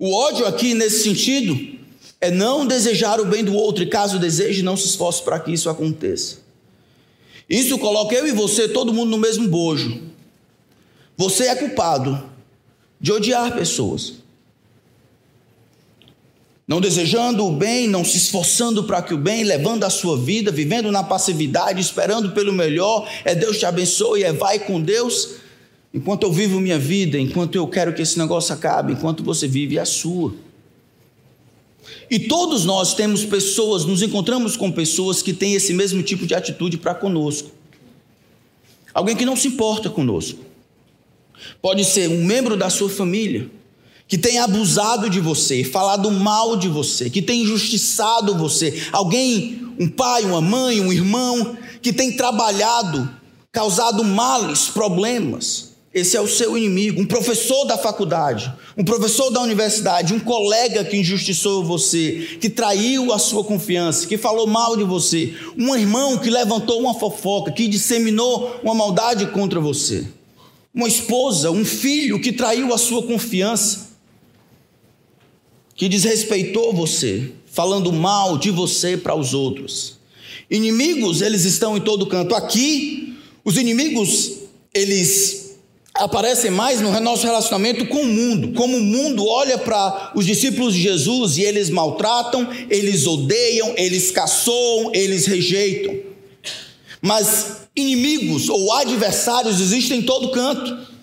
O 0.03 0.13
ódio 0.13 0.45
aqui, 0.45 0.73
nesse 0.73 1.01
sentido, 1.01 1.79
é 2.19 2.29
não 2.29 2.67
desejar 2.67 3.21
o 3.21 3.25
bem 3.25 3.41
do 3.41 3.53
outro, 3.53 3.81
e 3.81 3.87
caso 3.87 4.19
deseje, 4.19 4.61
não 4.61 4.75
se 4.75 4.85
esforce 4.85 5.23
para 5.23 5.39
que 5.39 5.49
isso 5.49 5.69
aconteça. 5.69 6.39
Isso 7.49 7.79
coloca 7.79 8.13
eu 8.13 8.27
e 8.27 8.33
você, 8.33 8.67
todo 8.67 8.93
mundo 8.93 9.11
no 9.11 9.17
mesmo 9.17 9.47
bojo. 9.47 10.01
Você 11.15 11.45
é 11.45 11.55
culpado 11.55 12.21
de 12.99 13.13
odiar 13.13 13.55
pessoas 13.55 14.15
não 16.67 16.79
desejando 16.79 17.45
o 17.45 17.51
bem, 17.51 17.87
não 17.87 18.05
se 18.05 18.17
esforçando 18.17 18.85
para 18.85 19.01
que 19.01 19.13
o 19.13 19.17
bem, 19.17 19.43
levando 19.43 19.83
a 19.83 19.89
sua 19.89 20.17
vida, 20.17 20.51
vivendo 20.51 20.91
na 20.91 21.03
passividade, 21.03 21.81
esperando 21.81 22.31
pelo 22.31 22.53
melhor, 22.53 23.07
é 23.25 23.35
Deus 23.35 23.59
te 23.59 23.65
abençoe, 23.65 24.23
é 24.23 24.31
vai 24.31 24.59
com 24.59 24.81
Deus. 24.81 25.42
Enquanto 25.93 26.23
eu 26.23 26.31
vivo 26.31 26.59
minha 26.59 26.79
vida, 26.79 27.19
enquanto 27.19 27.55
eu 27.55 27.67
quero 27.67 27.93
que 27.93 28.01
esse 28.01 28.17
negócio 28.17 28.53
acabe, 28.53 28.93
enquanto 28.93 29.23
você 29.23 29.47
vive 29.47 29.77
a 29.77 29.85
sua. 29.85 30.33
E 32.09 32.19
todos 32.19 32.65
nós 32.65 32.95
temos 32.95 33.23
pessoas, 33.23 33.85
nos 33.85 34.01
encontramos 34.01 34.57
com 34.57 34.71
pessoas 34.71 35.21
que 35.21 35.33
têm 35.33 35.53
esse 35.53 35.73
mesmo 35.73 36.01
tipo 36.01 36.25
de 36.25 36.33
atitude 36.33 36.77
para 36.77 36.95
conosco. 36.95 37.51
Alguém 38.93 39.15
que 39.15 39.25
não 39.25 39.35
se 39.35 39.47
importa 39.47 39.89
conosco. 39.89 40.39
Pode 41.61 41.83
ser 41.85 42.09
um 42.09 42.23
membro 42.23 42.55
da 42.57 42.69
sua 42.69 42.89
família 42.89 43.49
que 44.07 44.17
tem 44.17 44.37
abusado 44.39 45.09
de 45.09 45.19
você, 45.19 45.63
falado 45.63 46.09
mal 46.11 46.55
de 46.55 46.67
você, 46.67 47.09
que 47.09 47.21
tem 47.21 47.41
injustiçado 47.41 48.37
você, 48.37 48.83
alguém, 48.91 49.61
um 49.79 49.87
pai, 49.87 50.23
uma 50.23 50.41
mãe, 50.41 50.81
um 50.81 50.91
irmão, 50.91 51.57
que 51.81 51.91
tem 51.91 52.15
trabalhado, 52.15 53.09
causado 53.51 54.03
males, 54.03 54.67
problemas. 54.67 55.72
Esse 55.93 56.17
é 56.17 56.21
o 56.21 56.27
seu 56.27 56.57
inimigo, 56.57 56.99
um 56.99 57.05
professor 57.05 57.65
da 57.65 57.77
faculdade, 57.77 58.51
um 58.75 58.83
professor 58.83 59.29
da 59.29 59.41
universidade, 59.41 60.13
um 60.13 60.19
colega 60.19 60.83
que 60.83 60.97
injustiçou 60.97 61.63
você, 61.63 62.37
que 62.41 62.49
traiu 62.49 63.13
a 63.13 63.19
sua 63.19 63.43
confiança, 63.43 64.07
que 64.07 64.17
falou 64.17 64.47
mal 64.47 64.75
de 64.75 64.83
você, 64.83 65.35
um 65.55 65.75
irmão 65.75 66.17
que 66.17 66.31
levantou 66.31 66.79
uma 66.79 66.95
fofoca, 66.95 67.51
que 67.51 67.67
disseminou 67.67 68.59
uma 68.63 68.73
maldade 68.73 69.27
contra 69.27 69.59
você, 69.59 70.07
uma 70.73 70.87
esposa, 70.87 71.51
um 71.51 71.63
filho 71.63 72.19
que 72.19 72.31
traiu 72.31 72.73
a 72.73 72.77
sua 72.79 73.03
confiança 73.03 73.93
que 75.75 75.89
desrespeitou 75.89 76.73
você, 76.73 77.31
falando 77.45 77.91
mal 77.91 78.37
de 78.37 78.49
você 78.49 78.97
para 78.97 79.15
os 79.15 79.33
outros. 79.33 79.97
Inimigos, 80.49 81.21
eles 81.21 81.45
estão 81.45 81.77
em 81.77 81.81
todo 81.81 82.05
canto. 82.05 82.35
Aqui, 82.35 83.15
os 83.43 83.57
inimigos, 83.57 84.33
eles 84.73 85.42
aparecem 85.95 86.49
mais 86.49 86.81
no 86.81 86.97
nosso 86.99 87.23
relacionamento 87.23 87.85
com 87.85 88.01
o 88.01 88.05
mundo. 88.05 88.53
Como 88.53 88.77
o 88.77 88.83
mundo 88.83 89.27
olha 89.27 89.57
para 89.57 90.11
os 90.15 90.25
discípulos 90.25 90.73
de 90.73 90.81
Jesus 90.81 91.37
e 91.37 91.43
eles 91.43 91.69
maltratam, 91.69 92.47
eles 92.69 93.05
odeiam, 93.05 93.73
eles 93.77 94.09
caçoam, 94.09 94.91
eles 94.93 95.25
rejeitam. 95.25 95.95
Mas 97.01 97.67
inimigos 97.75 98.49
ou 98.49 98.73
adversários 98.73 99.59
existem 99.59 99.99
em 99.99 100.03
todo 100.03 100.31
canto. 100.31 100.93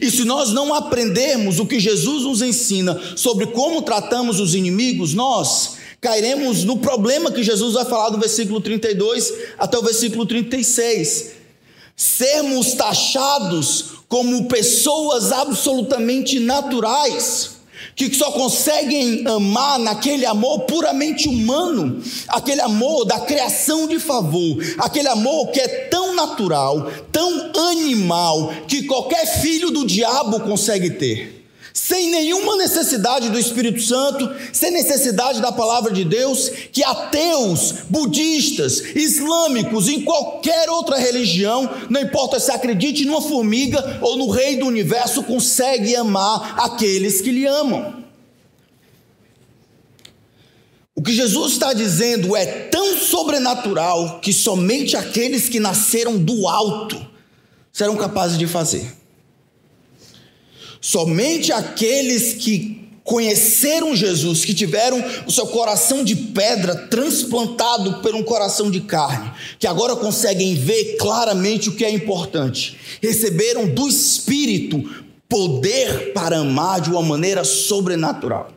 E 0.00 0.10
se 0.10 0.24
nós 0.24 0.50
não 0.50 0.72
aprendermos 0.74 1.58
o 1.58 1.66
que 1.66 1.78
Jesus 1.78 2.24
nos 2.24 2.42
ensina 2.42 3.00
sobre 3.16 3.46
como 3.46 3.82
tratamos 3.82 4.40
os 4.40 4.54
inimigos, 4.54 5.12
nós 5.12 5.76
cairemos 6.00 6.64
no 6.64 6.78
problema 6.78 7.30
que 7.30 7.42
Jesus 7.42 7.74
vai 7.74 7.84
falar 7.84 8.10
do 8.10 8.18
versículo 8.18 8.60
32 8.60 9.32
até 9.58 9.78
o 9.78 9.82
versículo 9.82 10.26
36. 10.26 11.32
Sermos 11.96 12.72
taxados 12.72 13.91
como 14.12 14.44
pessoas 14.44 15.32
absolutamente 15.32 16.38
naturais 16.38 17.52
que 17.96 18.14
só 18.14 18.30
conseguem 18.30 19.26
amar 19.26 19.78
naquele 19.78 20.26
amor 20.26 20.60
puramente 20.66 21.30
humano, 21.30 21.98
aquele 22.28 22.60
amor 22.60 23.06
da 23.06 23.20
criação 23.20 23.88
de 23.88 23.98
favor, 23.98 24.62
aquele 24.76 25.08
amor 25.08 25.50
que 25.50 25.60
é 25.60 25.88
tão 25.88 26.14
natural, 26.14 26.92
tão 27.10 27.52
animal, 27.70 28.52
que 28.68 28.82
qualquer 28.82 29.24
filho 29.40 29.70
do 29.70 29.86
diabo 29.86 30.40
consegue 30.40 30.90
ter 30.90 31.41
sem 31.74 32.10
nenhuma 32.10 32.56
necessidade 32.56 33.28
do 33.30 33.38
Espírito 33.38 33.80
Santo, 33.80 34.30
sem 34.52 34.70
necessidade 34.70 35.40
da 35.40 35.52
palavra 35.52 35.92
de 35.92 36.04
Deus, 36.04 36.48
que 36.70 36.84
ateus, 36.84 37.72
budistas, 37.88 38.80
islâmicos, 38.94 39.88
em 39.88 40.02
qualquer 40.02 40.68
outra 40.70 40.96
religião, 40.98 41.68
não 41.88 42.00
importa 42.00 42.38
se 42.38 42.50
acredite 42.50 43.04
numa 43.04 43.22
formiga 43.22 43.98
ou 44.02 44.16
no 44.16 44.30
rei 44.30 44.56
do 44.56 44.66
universo, 44.66 45.22
consegue 45.22 45.96
amar 45.96 46.54
aqueles 46.58 47.20
que 47.20 47.30
lhe 47.30 47.46
amam. 47.46 48.02
O 50.94 51.02
que 51.02 51.12
Jesus 51.12 51.52
está 51.52 51.72
dizendo 51.72 52.36
é 52.36 52.44
tão 52.44 52.96
sobrenatural 52.98 54.20
que 54.20 54.32
somente 54.32 54.96
aqueles 54.96 55.48
que 55.48 55.58
nasceram 55.58 56.18
do 56.18 56.46
alto 56.46 57.04
serão 57.72 57.96
capazes 57.96 58.38
de 58.38 58.46
fazer. 58.46 59.01
Somente 60.84 61.52
aqueles 61.52 62.34
que 62.34 62.82
conheceram 63.04 63.94
Jesus, 63.94 64.44
que 64.44 64.52
tiveram 64.52 65.00
o 65.24 65.30
seu 65.30 65.46
coração 65.46 66.02
de 66.02 66.16
pedra 66.16 66.74
transplantado 66.74 68.02
por 68.02 68.16
um 68.16 68.22
coração 68.24 68.68
de 68.68 68.80
carne, 68.80 69.30
que 69.60 69.66
agora 69.68 69.94
conseguem 69.94 70.56
ver 70.56 70.96
claramente 70.96 71.68
o 71.68 71.74
que 71.76 71.84
é 71.84 71.90
importante, 71.90 72.76
receberam 73.00 73.68
do 73.68 73.88
Espírito 73.88 74.82
poder 75.28 76.12
para 76.12 76.38
amar 76.38 76.80
de 76.80 76.90
uma 76.90 77.02
maneira 77.02 77.44
sobrenatural. 77.44 78.50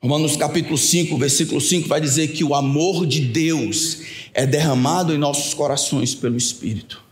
Romanos 0.00 0.34
capítulo 0.34 0.78
5, 0.78 1.18
versículo 1.18 1.60
5 1.60 1.86
vai 1.86 2.00
dizer 2.00 2.28
que 2.28 2.42
o 2.42 2.54
amor 2.54 3.06
de 3.06 3.20
Deus 3.20 3.98
é 4.32 4.46
derramado 4.46 5.12
em 5.12 5.18
nossos 5.18 5.52
corações 5.52 6.14
pelo 6.14 6.38
Espírito. 6.38 7.07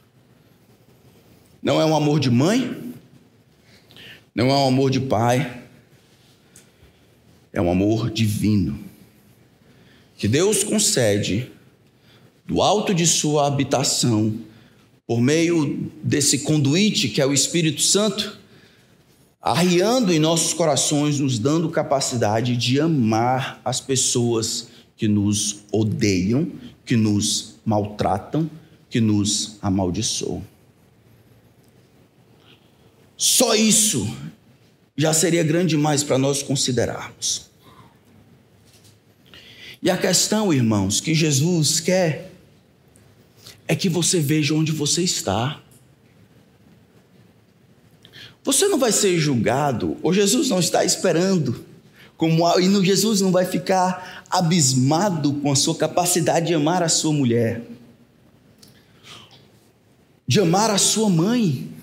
Não 1.67 1.81
é 1.81 1.85
um 1.85 1.97
amor 1.97 2.21
de 2.21 2.31
mãe, 2.31 2.95
não 4.33 4.53
é 4.53 4.55
um 4.55 4.69
amor 4.69 4.89
de 4.89 5.01
pai, 5.01 5.65
é 7.53 7.61
um 7.61 7.69
amor 7.69 8.09
divino. 8.09 8.79
Que 10.17 10.29
Deus 10.29 10.63
concede 10.63 11.51
do 12.47 12.63
alto 12.63 12.95
de 12.95 13.05
sua 13.05 13.49
habitação, 13.49 14.33
por 15.09 15.21
meio 15.21 15.91
desse 16.05 16.39
conduíte 16.45 17.09
que 17.09 17.21
é 17.21 17.27
o 17.27 17.33
Espírito 17.33 17.83
Santo, 17.83 18.39
arriando 19.43 20.13
em 20.13 20.21
nossos 20.21 20.55
corações, 20.55 21.19
nos 21.19 21.37
dando 21.37 21.69
capacidade 21.69 22.57
de 22.57 22.81
amar 22.81 23.61
as 23.65 23.81
pessoas 23.81 24.69
que 24.97 25.09
nos 25.09 25.65
odeiam, 25.73 26.47
que 26.85 26.95
nos 26.95 27.57
maltratam, 27.65 28.49
que 28.89 29.01
nos 29.01 29.59
amaldiçoam. 29.61 30.45
Só 33.17 33.55
isso 33.55 34.15
já 34.97 35.13
seria 35.13 35.43
grande 35.43 35.71
demais 35.71 36.03
para 36.03 36.19
nós 36.19 36.43
considerarmos. 36.43 37.47
E 39.83 39.91
a 39.91 39.97
questão, 39.97 40.53
irmãos, 40.53 41.01
que 41.01 41.15
Jesus 41.15 41.81
quer 41.81 42.33
é 43.69 43.75
que 43.75 43.89
você 43.89 44.21
veja 44.21 44.55
onde 44.55 44.73
você 44.73 45.03
está. 45.03 45.61
Você 48.45 48.69
não 48.69 48.79
vai 48.79 48.93
ser 48.93 49.19
julgado, 49.19 49.97
ou 50.03 50.13
Jesus 50.13 50.49
não 50.49 50.61
está 50.61 50.85
esperando, 50.85 51.65
como 52.17 52.49
e 52.59 52.85
Jesus 52.85 53.21
não 53.21 53.33
vai 53.33 53.45
ficar 53.45 54.25
abismado 54.31 55.35
com 55.35 55.51
a 55.51 55.57
sua 55.57 55.75
capacidade 55.75 56.47
de 56.47 56.55
amar 56.55 56.83
a 56.83 56.89
sua 56.89 57.13
mulher, 57.13 57.63
de 60.27 60.41
amar 60.41 60.71
a 60.71 60.79
sua 60.79 61.11
mãe, 61.11 61.76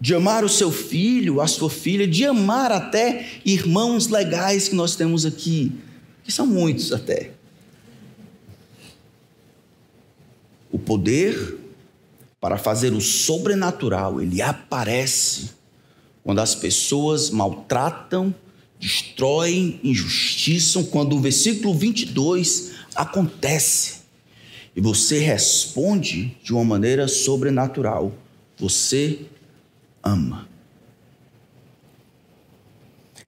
de 0.00 0.14
amar 0.14 0.44
o 0.44 0.48
seu 0.48 0.72
filho, 0.72 1.40
a 1.40 1.46
sua 1.46 1.68
filha, 1.68 2.08
de 2.08 2.24
amar 2.24 2.72
até 2.72 3.26
irmãos 3.44 4.08
legais 4.08 4.68
que 4.68 4.74
nós 4.74 4.96
temos 4.96 5.26
aqui, 5.26 5.72
que 6.24 6.32
são 6.32 6.46
muitos 6.46 6.92
até. 6.92 7.32
O 10.72 10.78
poder 10.78 11.58
para 12.40 12.56
fazer 12.56 12.94
o 12.94 13.00
sobrenatural, 13.00 14.22
ele 14.22 14.40
aparece 14.40 15.50
quando 16.22 16.38
as 16.38 16.54
pessoas 16.54 17.28
maltratam, 17.28 18.34
destroem, 18.78 19.78
injustiçam, 19.84 20.84
quando 20.84 21.16
o 21.16 21.20
versículo 21.20 21.74
22 21.74 22.70
acontece. 22.94 24.00
E 24.74 24.80
você 24.80 25.18
responde 25.18 26.34
de 26.42 26.54
uma 26.54 26.64
maneira 26.64 27.06
sobrenatural. 27.08 28.14
Você 28.58 29.26
ama. 30.02 30.48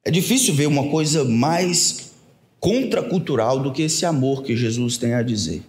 É 0.05 0.11
difícil 0.11 0.55
ver 0.55 0.67
uma 0.67 0.89
coisa 0.89 1.25
mais 1.25 2.13
contracultural 2.59 3.61
do 3.61 3.73
que 3.73 3.83
esse 3.83 4.05
amor 4.05 4.43
que 4.43 4.57
Jesus 4.57 4.97
tem 4.97 5.15
a 5.15 5.23
dizer. 5.23 5.63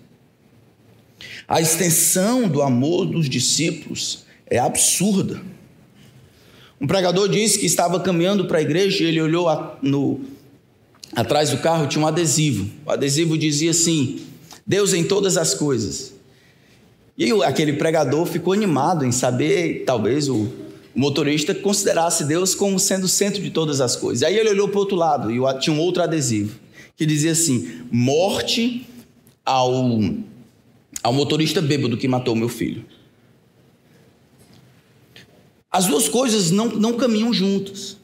A 1.47 1.61
extensão 1.61 2.47
do 2.47 2.61
amor 2.61 3.05
dos 3.05 3.29
discípulos 3.29 4.25
é 4.47 4.57
absurda. 4.57 5.41
Um 6.79 6.87
pregador 6.87 7.29
disse 7.29 7.59
que 7.59 7.65
estava 7.65 7.99
caminhando 7.99 8.45
para 8.45 8.57
a 8.57 8.61
igreja 8.61 9.03
e 9.03 9.07
ele 9.07 9.21
olhou 9.21 9.47
no, 9.81 10.21
atrás 11.15 11.49
do 11.49 11.57
carro, 11.59 11.87
tinha 11.87 12.03
um 12.03 12.07
adesivo. 12.07 12.69
O 12.85 12.91
adesivo 12.91 13.37
dizia 13.37 13.71
assim: 13.71 14.21
Deus 14.65 14.93
em 14.93 15.03
todas 15.03 15.37
as 15.37 15.53
coisas. 15.53 16.13
E 17.17 17.31
aquele 17.43 17.73
pregador 17.73 18.25
ficou 18.25 18.53
animado 18.53 19.05
em 19.05 19.11
saber, 19.11 19.83
talvez, 19.85 20.27
o, 20.27 20.51
o 20.95 20.99
motorista 20.99 21.55
considerasse 21.55 22.23
Deus 22.23 22.53
como 22.53 22.79
sendo 22.79 23.05
o 23.05 23.07
centro 23.07 23.41
de 23.41 23.49
todas 23.49 23.81
as 23.81 23.95
coisas. 23.95 24.23
Aí 24.23 24.37
ele 24.37 24.49
olhou 24.49 24.67
para 24.67 24.77
o 24.77 24.79
outro 24.81 24.95
lado 24.95 25.31
e 25.31 25.59
tinha 25.59 25.75
um 25.75 25.79
outro 25.79 26.03
adesivo 26.03 26.59
que 26.95 27.05
dizia 27.05 27.31
assim: 27.31 27.81
morte 27.91 28.87
ao, 29.43 29.99
ao 31.01 31.13
motorista 31.13 31.61
bêbado 31.61 31.97
que 31.97 32.07
matou 32.07 32.35
meu 32.35 32.49
filho. 32.49 32.85
As 35.71 35.87
duas 35.87 36.07
coisas 36.07 36.51
não, 36.51 36.67
não 36.67 36.93
caminham 36.93 37.33
juntas. 37.33 37.97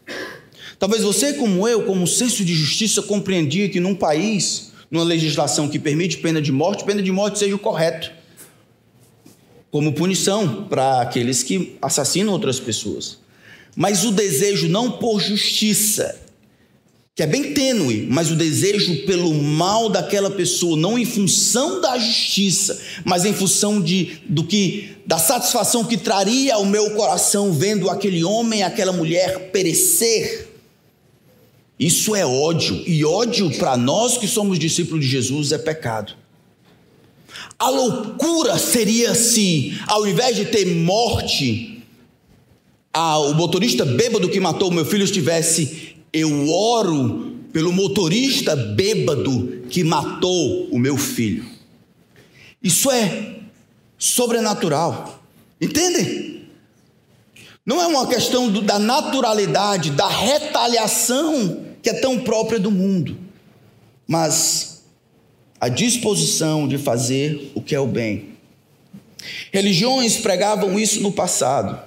Talvez 0.79 1.03
você, 1.03 1.33
como 1.33 1.67
eu, 1.67 1.83
como 1.83 2.07
senso 2.07 2.43
de 2.43 2.55
justiça, 2.55 3.03
compreendia 3.03 3.69
que 3.69 3.79
num 3.79 3.93
país, 3.93 4.71
numa 4.89 5.03
legislação 5.03 5.67
que 5.67 5.77
permite 5.77 6.17
pena 6.17 6.41
de 6.41 6.51
morte, 6.51 6.83
pena 6.83 7.03
de 7.03 7.11
morte 7.11 7.37
seja 7.37 7.55
o 7.55 7.59
correto 7.59 8.18
como 9.71 9.93
punição 9.93 10.65
para 10.65 11.01
aqueles 11.01 11.43
que 11.43 11.77
assassinam 11.81 12.33
outras 12.33 12.59
pessoas. 12.59 13.17
Mas 13.75 14.03
o 14.03 14.11
desejo 14.11 14.67
não 14.67 14.93
por 14.93 15.21
justiça, 15.21 16.19
que 17.15 17.23
é 17.23 17.27
bem 17.27 17.53
tênue, 17.53 18.07
mas 18.09 18.31
o 18.31 18.35
desejo 18.35 19.05
pelo 19.05 19.33
mal 19.33 19.89
daquela 19.89 20.31
pessoa, 20.31 20.77
não 20.77 20.97
em 20.97 21.05
função 21.05 21.81
da 21.81 21.97
justiça, 21.97 22.79
mas 23.03 23.25
em 23.25 23.33
função 23.33 23.81
de, 23.81 24.19
do 24.27 24.43
que 24.43 24.95
da 25.05 25.17
satisfação 25.17 25.83
que 25.83 25.97
traria 25.97 26.55
ao 26.55 26.65
meu 26.65 26.91
coração 26.91 27.51
vendo 27.51 27.89
aquele 27.89 28.23
homem, 28.23 28.63
aquela 28.63 28.91
mulher 28.91 29.51
perecer. 29.51 30.47
Isso 31.79 32.15
é 32.15 32.25
ódio, 32.25 32.83
e 32.87 33.05
ódio 33.05 33.49
para 33.57 33.77
nós 33.77 34.17
que 34.17 34.27
somos 34.27 34.57
discípulos 34.57 35.05
de 35.05 35.11
Jesus 35.11 35.51
é 35.51 35.57
pecado. 35.57 36.18
A 37.57 37.69
loucura 37.69 38.57
seria 38.57 39.13
se, 39.13 39.79
ao 39.87 40.07
invés 40.07 40.35
de 40.35 40.45
ter 40.45 40.65
morte, 40.65 41.83
a, 42.93 43.19
o 43.19 43.33
motorista 43.33 43.85
bêbado 43.85 44.29
que 44.29 44.39
matou 44.39 44.69
o 44.69 44.73
meu 44.73 44.85
filho 44.85 45.03
estivesse, 45.03 45.95
eu 46.11 46.49
oro 46.49 47.35
pelo 47.51 47.71
motorista 47.71 48.55
bêbado 48.55 49.63
que 49.69 49.83
matou 49.83 50.67
o 50.71 50.79
meu 50.79 50.97
filho. 50.97 51.45
Isso 52.61 52.89
é 52.91 53.35
sobrenatural. 53.97 55.21
Entendem? 55.61 56.47
Não 57.65 57.81
é 57.81 57.87
uma 57.87 58.07
questão 58.07 58.49
do, 58.49 58.61
da 58.61 58.79
naturalidade, 58.79 59.91
da 59.91 60.07
retaliação 60.07 61.65
que 61.81 61.89
é 61.89 61.93
tão 61.93 62.19
própria 62.19 62.59
do 62.59 62.71
mundo, 62.71 63.17
mas 64.07 64.78
a 65.59 65.67
disposição 65.67 66.67
de 66.67 66.77
fazer 66.77 67.51
o 67.53 67.61
que 67.61 67.75
é 67.75 67.79
o 67.79 67.87
bem. 67.87 68.29
Religiões 69.51 70.17
pregavam 70.17 70.79
isso 70.79 71.01
no 71.01 71.11
passado, 71.11 71.77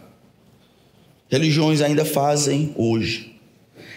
religiões 1.30 1.80
ainda 1.80 2.04
fazem 2.04 2.74
hoje. 2.76 3.32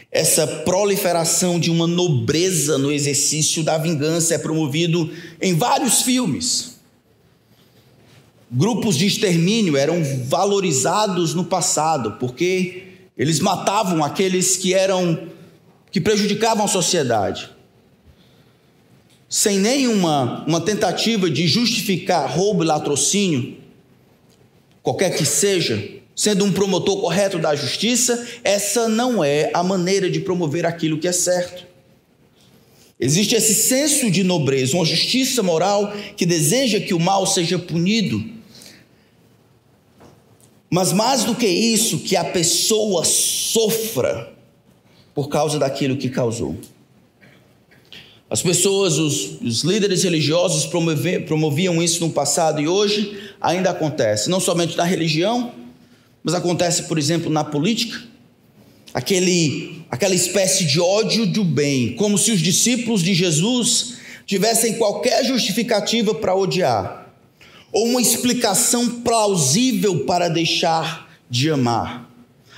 Essa 0.09 0.47
proliferação 0.47 1.59
de 1.59 1.69
uma 1.69 1.85
nobreza 1.85 2.77
no 2.77 2.89
exercício 2.89 3.63
da 3.63 3.77
vingança 3.77 4.33
é 4.33 4.37
promovido 4.37 5.11
em 5.41 5.53
vários 5.53 6.03
filmes. 6.03 6.75
Grupos 8.49 8.95
de 8.97 9.05
extermínio 9.05 9.75
eram 9.75 10.01
valorizados 10.27 11.33
no 11.33 11.43
passado, 11.43 12.13
porque 12.13 12.83
eles 13.17 13.41
matavam 13.41 14.01
aqueles 14.01 14.55
que 14.55 14.73
eram 14.73 15.27
que 15.91 15.99
prejudicavam 15.99 16.63
a 16.63 16.69
sociedade 16.69 17.54
sem 19.35 19.59
nenhuma 19.59 20.45
uma 20.47 20.61
tentativa 20.61 21.29
de 21.29 21.45
justificar 21.45 22.33
roubo 22.33 22.63
e 22.63 22.65
latrocínio, 22.65 23.57
qualquer 24.81 25.13
que 25.13 25.25
seja, 25.25 25.89
sendo 26.15 26.45
um 26.45 26.53
promotor 26.53 27.01
correto 27.01 27.37
da 27.37 27.53
justiça, 27.53 28.25
essa 28.45 28.87
não 28.87 29.21
é 29.21 29.51
a 29.53 29.61
maneira 29.61 30.09
de 30.09 30.21
promover 30.21 30.65
aquilo 30.65 30.97
que 30.97 31.05
é 31.05 31.11
certo. 31.11 31.67
Existe 32.97 33.35
esse 33.35 33.53
senso 33.53 34.09
de 34.09 34.23
nobreza, 34.23 34.77
uma 34.77 34.85
justiça 34.85 35.43
moral 35.43 35.93
que 36.15 36.25
deseja 36.25 36.79
que 36.79 36.93
o 36.93 36.99
mal 36.99 37.27
seja 37.27 37.59
punido. 37.59 38.23
Mas 40.69 40.93
mais 40.93 41.25
do 41.25 41.35
que 41.35 41.45
isso, 41.45 41.99
que 41.99 42.15
a 42.15 42.23
pessoa 42.23 43.03
sofra 43.03 44.33
por 45.13 45.27
causa 45.27 45.59
daquilo 45.59 45.97
que 45.97 46.07
causou. 46.09 46.57
As 48.29 48.41
pessoas, 48.41 48.97
os, 48.97 49.39
os 49.41 49.63
líderes 49.63 50.03
religiosos 50.03 50.65
promoviam 50.65 51.81
isso 51.81 52.01
no 52.01 52.11
passado 52.11 52.59
e 52.59 52.67
hoje 52.67 53.19
ainda 53.39 53.69
acontece, 53.69 54.29
não 54.29 54.39
somente 54.39 54.75
na 54.75 54.83
religião, 54.83 55.53
mas 56.23 56.33
acontece, 56.33 56.83
por 56.83 56.97
exemplo, 56.97 57.29
na 57.29 57.43
política. 57.43 58.01
Aquele, 58.93 59.83
aquela 59.91 60.15
espécie 60.15 60.65
de 60.65 60.79
ódio 60.79 61.25
do 61.27 61.43
bem, 61.43 61.95
como 61.95 62.17
se 62.17 62.31
os 62.31 62.39
discípulos 62.39 63.03
de 63.03 63.13
Jesus 63.13 63.97
tivessem 64.25 64.73
qualquer 64.73 65.23
justificativa 65.23 66.15
para 66.15 66.35
odiar, 66.35 67.13
ou 67.71 67.85
uma 67.85 68.01
explicação 68.01 69.01
plausível 69.01 70.05
para 70.05 70.29
deixar 70.29 71.13
de 71.29 71.51
amar. 71.51 72.09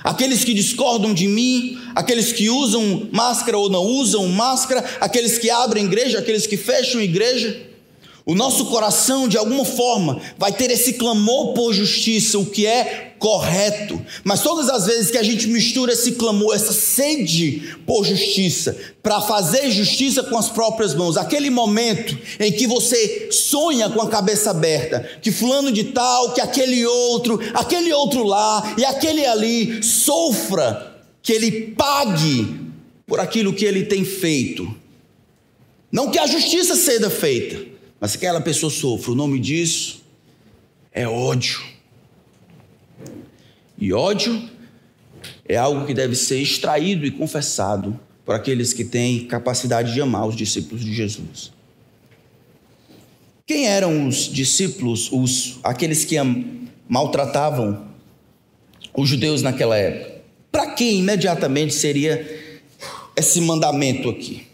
Aqueles 0.02 0.44
que 0.44 0.54
discordam 0.54 1.12
de 1.12 1.26
mim, 1.26 1.78
aqueles 1.94 2.32
que 2.32 2.48
usam 2.48 3.08
máscara 3.12 3.58
ou 3.58 3.68
não 3.68 3.84
usam 3.84 4.26
máscara, 4.28 4.84
aqueles 5.00 5.38
que 5.38 5.50
abrem 5.50 5.84
igreja, 5.84 6.18
aqueles 6.18 6.46
que 6.46 6.56
fecham 6.56 7.00
igreja. 7.00 7.67
O 8.28 8.34
nosso 8.34 8.66
coração, 8.66 9.26
de 9.26 9.38
alguma 9.38 9.64
forma, 9.64 10.20
vai 10.36 10.52
ter 10.52 10.70
esse 10.70 10.92
clamor 10.92 11.54
por 11.54 11.72
justiça, 11.72 12.38
o 12.38 12.44
que 12.44 12.66
é 12.66 13.14
correto. 13.18 13.98
Mas 14.22 14.42
todas 14.42 14.68
as 14.68 14.84
vezes 14.84 15.10
que 15.10 15.16
a 15.16 15.22
gente 15.22 15.46
mistura 15.46 15.94
esse 15.94 16.12
clamor, 16.12 16.54
essa 16.54 16.74
sede 16.74 17.74
por 17.86 18.04
justiça, 18.04 18.76
para 19.02 19.22
fazer 19.22 19.70
justiça 19.70 20.22
com 20.22 20.36
as 20.36 20.50
próprias 20.50 20.94
mãos, 20.94 21.16
aquele 21.16 21.48
momento 21.48 22.18
em 22.38 22.52
que 22.52 22.66
você 22.66 23.30
sonha 23.32 23.88
com 23.88 24.02
a 24.02 24.10
cabeça 24.10 24.50
aberta, 24.50 25.08
que 25.22 25.32
fulano 25.32 25.72
de 25.72 25.84
tal, 25.84 26.34
que 26.34 26.42
aquele 26.42 26.84
outro, 26.84 27.40
aquele 27.54 27.94
outro 27.94 28.24
lá 28.24 28.74
e 28.76 28.84
aquele 28.84 29.24
ali 29.24 29.82
sofra, 29.82 31.00
que 31.22 31.32
ele 31.32 31.72
pague 31.74 32.60
por 33.06 33.20
aquilo 33.20 33.54
que 33.54 33.64
ele 33.64 33.84
tem 33.84 34.04
feito. 34.04 34.70
Não 35.90 36.10
que 36.10 36.18
a 36.18 36.26
justiça 36.26 36.76
seja 36.76 37.08
feita, 37.08 37.77
mas 38.00 38.12
se 38.12 38.16
aquela 38.16 38.40
pessoa 38.40 38.70
sofre, 38.70 39.10
o 39.10 39.14
nome 39.14 39.38
disso 39.38 40.02
é 40.92 41.06
ódio. 41.06 41.60
E 43.76 43.92
ódio 43.92 44.48
é 45.48 45.56
algo 45.56 45.86
que 45.86 45.94
deve 45.94 46.14
ser 46.14 46.40
extraído 46.40 47.06
e 47.06 47.10
confessado 47.10 47.98
por 48.24 48.34
aqueles 48.34 48.72
que 48.72 48.84
têm 48.84 49.26
capacidade 49.26 49.94
de 49.94 50.00
amar 50.00 50.26
os 50.26 50.36
discípulos 50.36 50.84
de 50.84 50.94
Jesus. 50.94 51.52
Quem 53.46 53.66
eram 53.66 54.06
os 54.06 54.30
discípulos, 54.30 55.10
os 55.10 55.58
aqueles 55.64 56.04
que 56.04 56.16
maltratavam 56.86 57.88
os 58.94 59.08
judeus 59.08 59.40
naquela 59.40 59.76
época? 59.76 60.20
Para 60.52 60.72
quem 60.72 60.98
imediatamente 60.98 61.72
seria 61.72 62.26
esse 63.16 63.40
mandamento 63.40 64.10
aqui? 64.10 64.47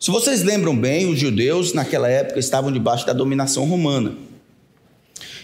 Se 0.00 0.10
vocês 0.10 0.42
lembram 0.42 0.74
bem, 0.74 1.10
os 1.10 1.18
judeus 1.18 1.74
naquela 1.74 2.08
época 2.08 2.40
estavam 2.40 2.72
debaixo 2.72 3.04
da 3.06 3.12
dominação 3.12 3.66
romana. 3.66 4.14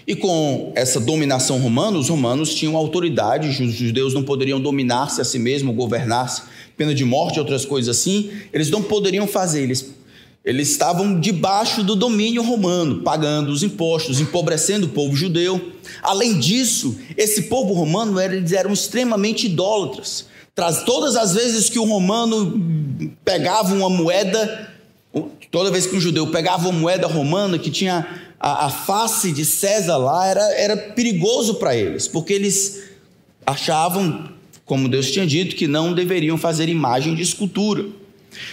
E 0.06 0.16
com 0.16 0.72
essa 0.74 0.98
dominação 0.98 1.58
romana, 1.58 1.98
os 1.98 2.08
romanos 2.08 2.54
tinham 2.54 2.74
autoridade, 2.74 3.48
os 3.62 3.74
judeus 3.74 4.14
não 4.14 4.22
poderiam 4.22 4.58
dominar-se 4.58 5.20
a 5.20 5.26
si 5.26 5.38
mesmos, 5.38 5.76
governar-se, 5.76 6.40
pena 6.74 6.94
de 6.94 7.04
morte 7.04 7.38
outras 7.38 7.66
coisas 7.66 7.94
assim, 7.98 8.30
eles 8.50 8.70
não 8.70 8.82
poderiam 8.82 9.26
fazer, 9.26 9.62
eles, 9.62 9.94
eles 10.42 10.70
estavam 10.70 11.20
debaixo 11.20 11.82
do 11.84 11.94
domínio 11.94 12.42
romano, 12.42 13.02
pagando 13.02 13.52
os 13.52 13.62
impostos, 13.62 14.22
empobrecendo 14.22 14.86
o 14.86 14.90
povo 14.90 15.14
judeu. 15.14 15.72
Além 16.02 16.38
disso, 16.38 16.96
esse 17.14 17.42
povo 17.42 17.74
romano, 17.74 18.18
eles 18.18 18.52
eram 18.52 18.72
extremamente 18.72 19.48
idólatras. 19.48 20.34
Todas 20.86 21.16
as 21.16 21.34
vezes 21.34 21.68
que 21.68 21.78
o 21.78 21.84
romano 21.84 22.58
pegava 23.22 23.74
uma 23.74 23.90
moeda, 23.90 24.72
toda 25.50 25.70
vez 25.70 25.86
que 25.86 25.94
um 25.94 26.00
judeu 26.00 26.28
pegava 26.28 26.70
uma 26.70 26.78
moeda 26.78 27.06
romana 27.06 27.58
que 27.58 27.70
tinha 27.70 28.06
a, 28.40 28.64
a 28.64 28.70
face 28.70 29.32
de 29.32 29.44
César 29.44 29.98
lá, 29.98 30.26
era, 30.26 30.54
era 30.54 30.74
perigoso 30.74 31.56
para 31.56 31.76
eles, 31.76 32.08
porque 32.08 32.32
eles 32.32 32.84
achavam, 33.44 34.30
como 34.64 34.88
Deus 34.88 35.10
tinha 35.10 35.26
dito, 35.26 35.54
que 35.54 35.68
não 35.68 35.92
deveriam 35.92 36.38
fazer 36.38 36.70
imagem 36.70 37.14
de 37.14 37.20
escultura. 37.20 37.84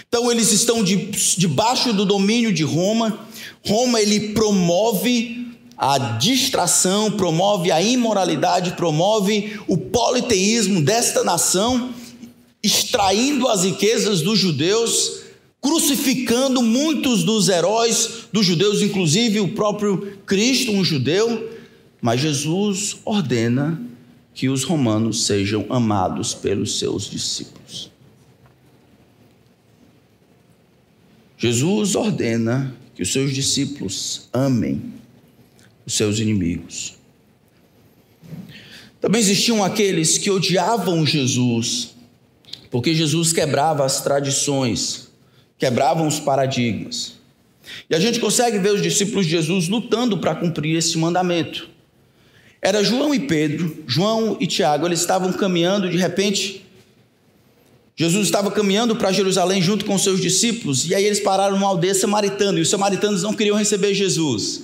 Então 0.06 0.30
eles 0.30 0.52
estão 0.52 0.84
de, 0.84 1.06
debaixo 1.38 1.90
do 1.94 2.04
domínio 2.04 2.52
de 2.52 2.64
Roma. 2.64 3.18
Roma 3.66 3.98
ele 3.98 4.34
promove 4.34 5.43
a 5.76 5.98
distração, 6.18 7.10
promove 7.10 7.70
a 7.70 7.82
imoralidade, 7.82 8.72
promove 8.72 9.58
o 9.66 9.76
politeísmo 9.76 10.80
desta 10.80 11.24
nação, 11.24 11.92
extraindo 12.62 13.48
as 13.48 13.64
riquezas 13.64 14.22
dos 14.22 14.38
judeus, 14.38 15.24
crucificando 15.60 16.62
muitos 16.62 17.24
dos 17.24 17.48
heróis 17.48 18.28
dos 18.32 18.46
judeus, 18.46 18.82
inclusive 18.82 19.40
o 19.40 19.48
próprio 19.48 20.18
Cristo, 20.24 20.72
um 20.72 20.84
judeu. 20.84 21.50
Mas 22.00 22.20
Jesus 22.20 22.98
ordena 23.04 23.80
que 24.34 24.48
os 24.48 24.64
romanos 24.64 25.24
sejam 25.24 25.66
amados 25.70 26.34
pelos 26.34 26.78
seus 26.78 27.08
discípulos. 27.08 27.90
Jesus 31.36 31.94
ordena 31.94 32.74
que 32.94 33.02
os 33.02 33.12
seus 33.12 33.34
discípulos 33.34 34.28
amem 34.32 34.94
os 35.86 35.94
seus 35.94 36.18
inimigos. 36.18 36.94
Também 39.00 39.20
existiam 39.20 39.62
aqueles 39.62 40.16
que 40.16 40.30
odiavam 40.30 41.04
Jesus, 41.04 41.94
porque 42.70 42.94
Jesus 42.94 43.32
quebrava 43.32 43.84
as 43.84 44.00
tradições, 44.00 45.08
quebravam 45.58 46.06
os 46.06 46.18
paradigmas. 46.18 47.14
E 47.88 47.94
a 47.94 48.00
gente 48.00 48.18
consegue 48.18 48.58
ver 48.58 48.72
os 48.72 48.82
discípulos 48.82 49.26
de 49.26 49.32
Jesus 49.32 49.68
lutando 49.68 50.18
para 50.18 50.34
cumprir 50.34 50.76
esse 50.76 50.96
mandamento. 50.96 51.68
Era 52.62 52.82
João 52.82 53.14
e 53.14 53.20
Pedro, 53.20 53.84
João 53.86 54.38
e 54.40 54.46
Tiago, 54.46 54.86
eles 54.86 55.00
estavam 55.00 55.30
caminhando, 55.32 55.90
de 55.90 55.98
repente, 55.98 56.64
Jesus 57.94 58.24
estava 58.24 58.50
caminhando 58.50 58.96
para 58.96 59.12
Jerusalém 59.12 59.60
junto 59.60 59.84
com 59.84 59.98
seus 59.98 60.18
discípulos, 60.18 60.88
e 60.88 60.94
aí 60.94 61.04
eles 61.04 61.20
pararam 61.20 61.56
numa 61.56 61.68
aldeia 61.68 61.94
samaritana, 61.94 62.58
e 62.58 62.62
os 62.62 62.70
samaritanos 62.70 63.22
não 63.22 63.34
queriam 63.34 63.56
receber 63.56 63.92
Jesus. 63.92 64.62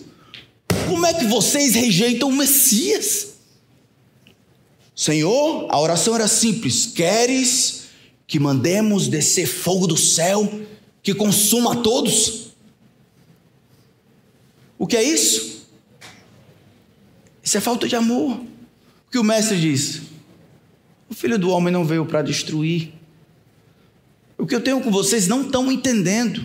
Como 0.90 1.07
é 1.07 1.14
que 1.14 1.24
vocês 1.24 1.76
rejeitam 1.76 2.31
o 2.31 2.37
Messias? 2.37 3.35
Senhor, 4.92 5.68
a 5.70 5.79
oração 5.79 6.16
era 6.16 6.26
simples: 6.26 6.85
queres 6.85 7.85
que 8.26 8.40
mandemos 8.40 9.07
descer 9.07 9.46
fogo 9.46 9.87
do 9.87 9.96
céu 9.96 10.53
que 11.00 11.14
consuma 11.14 11.74
a 11.74 11.76
todos? 11.76 12.48
O 14.76 14.85
que 14.85 14.96
é 14.96 15.03
isso? 15.05 15.64
Isso 17.40 17.57
é 17.57 17.61
falta 17.61 17.87
de 17.87 17.94
amor. 17.94 18.38
O 18.38 19.11
que 19.12 19.18
o 19.18 19.22
mestre 19.22 19.61
diz? 19.61 20.03
O 21.09 21.14
filho 21.14 21.38
do 21.38 21.50
homem 21.50 21.72
não 21.72 21.85
veio 21.85 22.05
para 22.05 22.20
destruir. 22.20 22.92
O 24.37 24.44
que 24.44 24.57
eu 24.57 24.61
tenho 24.61 24.81
com 24.81 24.90
vocês 24.90 25.29
não 25.29 25.42
estão 25.42 25.70
entendendo. 25.70 26.44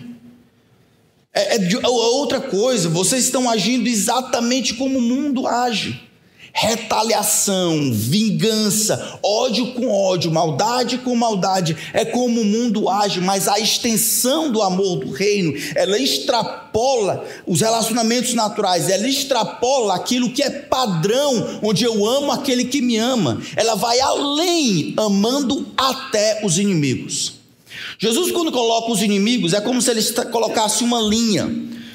É, 1.36 1.56
é, 1.56 1.72
é 1.82 1.88
outra 1.88 2.40
coisa, 2.40 2.88
vocês 2.88 3.24
estão 3.24 3.50
agindo 3.50 3.86
exatamente 3.86 4.72
como 4.72 4.98
o 4.98 5.02
mundo 5.02 5.46
age. 5.46 6.00
Retaliação, 6.50 7.92
vingança, 7.92 9.18
ódio 9.22 9.74
com 9.74 9.90
ódio, 9.90 10.32
maldade 10.32 10.96
com 10.96 11.14
maldade, 11.14 11.76
é 11.92 12.06
como 12.06 12.40
o 12.40 12.44
mundo 12.46 12.88
age, 12.88 13.20
mas 13.20 13.46
a 13.46 13.60
extensão 13.60 14.50
do 14.50 14.62
amor 14.62 15.00
do 15.00 15.10
reino, 15.10 15.52
ela 15.74 15.98
extrapola 15.98 17.22
os 17.46 17.60
relacionamentos 17.60 18.32
naturais, 18.32 18.88
ela 18.88 19.06
extrapola 19.06 19.94
aquilo 19.94 20.30
que 20.30 20.42
é 20.42 20.48
padrão, 20.48 21.60
onde 21.62 21.84
eu 21.84 22.06
amo 22.06 22.32
aquele 22.32 22.64
que 22.64 22.80
me 22.80 22.96
ama, 22.96 23.42
ela 23.54 23.74
vai 23.74 24.00
além, 24.00 24.94
amando 24.96 25.66
até 25.76 26.40
os 26.42 26.58
inimigos. 26.58 27.35
Jesus, 27.98 28.30
quando 28.30 28.52
coloca 28.52 28.92
os 28.92 29.02
inimigos, 29.02 29.52
é 29.52 29.60
como 29.60 29.80
se 29.80 29.90
ele 29.90 30.02
colocasse 30.30 30.84
uma 30.84 31.00
linha. 31.00 31.50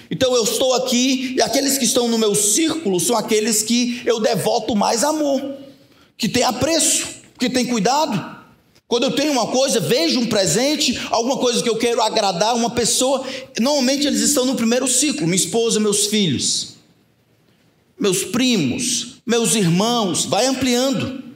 Então 0.09 0.35
eu 0.35 0.43
estou 0.43 0.73
aqui 0.73 1.35
e 1.37 1.41
aqueles 1.41 1.77
que 1.77 1.85
estão 1.85 2.07
no 2.07 2.17
meu 2.17 2.35
círculo 2.35 2.99
são 2.99 3.15
aqueles 3.15 3.63
que 3.63 4.01
eu 4.05 4.19
devoto 4.19 4.75
mais 4.75 5.03
amor, 5.03 5.53
que 6.17 6.27
tem 6.27 6.43
apreço, 6.43 7.07
que 7.39 7.49
tem 7.49 7.65
cuidado. 7.65 8.41
Quando 8.87 9.03
eu 9.03 9.11
tenho 9.11 9.31
uma 9.31 9.47
coisa, 9.47 9.79
vejo 9.79 10.19
um 10.19 10.27
presente, 10.27 10.99
alguma 11.11 11.37
coisa 11.37 11.63
que 11.63 11.69
eu 11.69 11.77
quero 11.77 12.01
agradar 12.01 12.55
uma 12.55 12.71
pessoa, 12.71 13.25
normalmente 13.57 14.05
eles 14.05 14.19
estão 14.19 14.45
no 14.45 14.55
primeiro 14.55 14.85
ciclo: 14.85 15.25
minha 15.25 15.37
esposa, 15.37 15.79
meus 15.79 16.07
filhos, 16.07 16.75
meus 17.97 18.25
primos, 18.25 19.21
meus 19.25 19.55
irmãos, 19.55 20.25
vai 20.25 20.45
ampliando. 20.45 21.30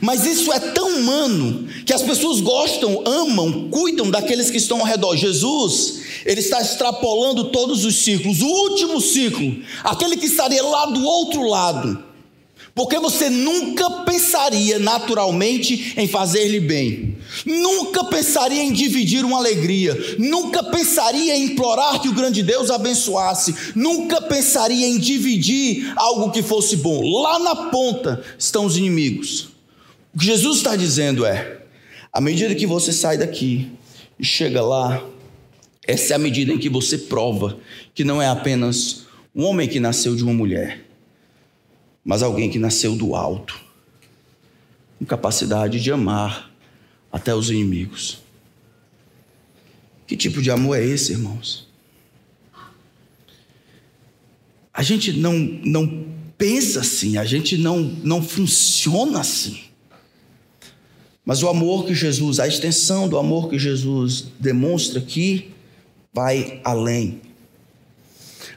Mas 0.00 0.26
isso 0.26 0.52
é 0.52 0.58
tão 0.58 0.88
humano 0.98 1.66
que 1.84 1.92
as 1.92 2.02
pessoas 2.02 2.40
gostam, 2.40 3.02
amam, 3.06 3.68
cuidam 3.70 4.10
daqueles 4.10 4.50
que 4.50 4.56
estão 4.56 4.80
ao 4.80 4.86
redor. 4.86 5.16
Jesus, 5.16 6.00
ele 6.24 6.40
está 6.40 6.60
extrapolando 6.60 7.50
todos 7.50 7.84
os 7.84 7.96
ciclos. 7.96 8.42
O 8.42 8.46
último 8.46 9.00
ciclo, 9.00 9.56
aquele 9.84 10.16
que 10.16 10.26
estaria 10.26 10.62
lá 10.62 10.86
do 10.86 11.04
outro 11.04 11.42
lado. 11.42 12.08
Porque 12.78 12.96
você 13.00 13.28
nunca 13.28 13.90
pensaria 14.04 14.78
naturalmente 14.78 15.94
em 15.96 16.06
fazer-lhe 16.06 16.60
bem, 16.60 17.18
nunca 17.44 18.04
pensaria 18.04 18.62
em 18.62 18.72
dividir 18.72 19.24
uma 19.24 19.38
alegria, 19.38 20.16
nunca 20.16 20.62
pensaria 20.62 21.36
em 21.36 21.46
implorar 21.46 22.00
que 22.00 22.08
o 22.08 22.14
grande 22.14 22.40
Deus 22.40 22.70
abençoasse, 22.70 23.52
nunca 23.74 24.20
pensaria 24.22 24.86
em 24.86 24.96
dividir 24.96 25.92
algo 25.96 26.30
que 26.30 26.40
fosse 26.40 26.76
bom. 26.76 27.20
Lá 27.20 27.40
na 27.40 27.56
ponta 27.68 28.22
estão 28.38 28.64
os 28.64 28.76
inimigos. 28.76 29.57
O 30.14 30.18
que 30.18 30.26
Jesus 30.26 30.58
está 30.58 30.76
dizendo 30.76 31.24
é: 31.24 31.62
à 32.12 32.20
medida 32.20 32.54
que 32.54 32.66
você 32.66 32.92
sai 32.92 33.18
daqui 33.18 33.70
e 34.18 34.24
chega 34.24 34.62
lá, 34.62 35.04
essa 35.86 36.12
é 36.12 36.16
a 36.16 36.18
medida 36.18 36.52
em 36.52 36.58
que 36.58 36.68
você 36.68 36.98
prova 36.98 37.58
que 37.94 38.04
não 38.04 38.20
é 38.20 38.28
apenas 38.28 39.06
um 39.34 39.44
homem 39.44 39.68
que 39.68 39.80
nasceu 39.80 40.14
de 40.16 40.22
uma 40.22 40.32
mulher, 40.32 40.84
mas 42.04 42.22
alguém 42.22 42.50
que 42.50 42.58
nasceu 42.58 42.96
do 42.96 43.14
alto, 43.14 43.58
com 44.98 45.04
capacidade 45.04 45.80
de 45.80 45.92
amar 45.92 46.50
até 47.12 47.34
os 47.34 47.50
inimigos. 47.50 48.18
Que 50.06 50.16
tipo 50.16 50.40
de 50.42 50.50
amor 50.50 50.78
é 50.78 50.84
esse, 50.84 51.12
irmãos? 51.12 51.68
A 54.72 54.82
gente 54.82 55.12
não, 55.12 55.34
não 55.34 56.06
pensa 56.36 56.80
assim, 56.80 57.18
a 57.18 57.24
gente 57.24 57.58
não, 57.58 57.80
não 57.80 58.22
funciona 58.22 59.20
assim. 59.20 59.67
Mas 61.28 61.42
o 61.42 61.48
amor 61.50 61.84
que 61.84 61.94
Jesus, 61.94 62.40
a 62.40 62.48
extensão 62.48 63.06
do 63.06 63.18
amor 63.18 63.50
que 63.50 63.58
Jesus 63.58 64.28
demonstra 64.40 64.98
aqui, 64.98 65.50
vai 66.10 66.58
além. 66.64 67.20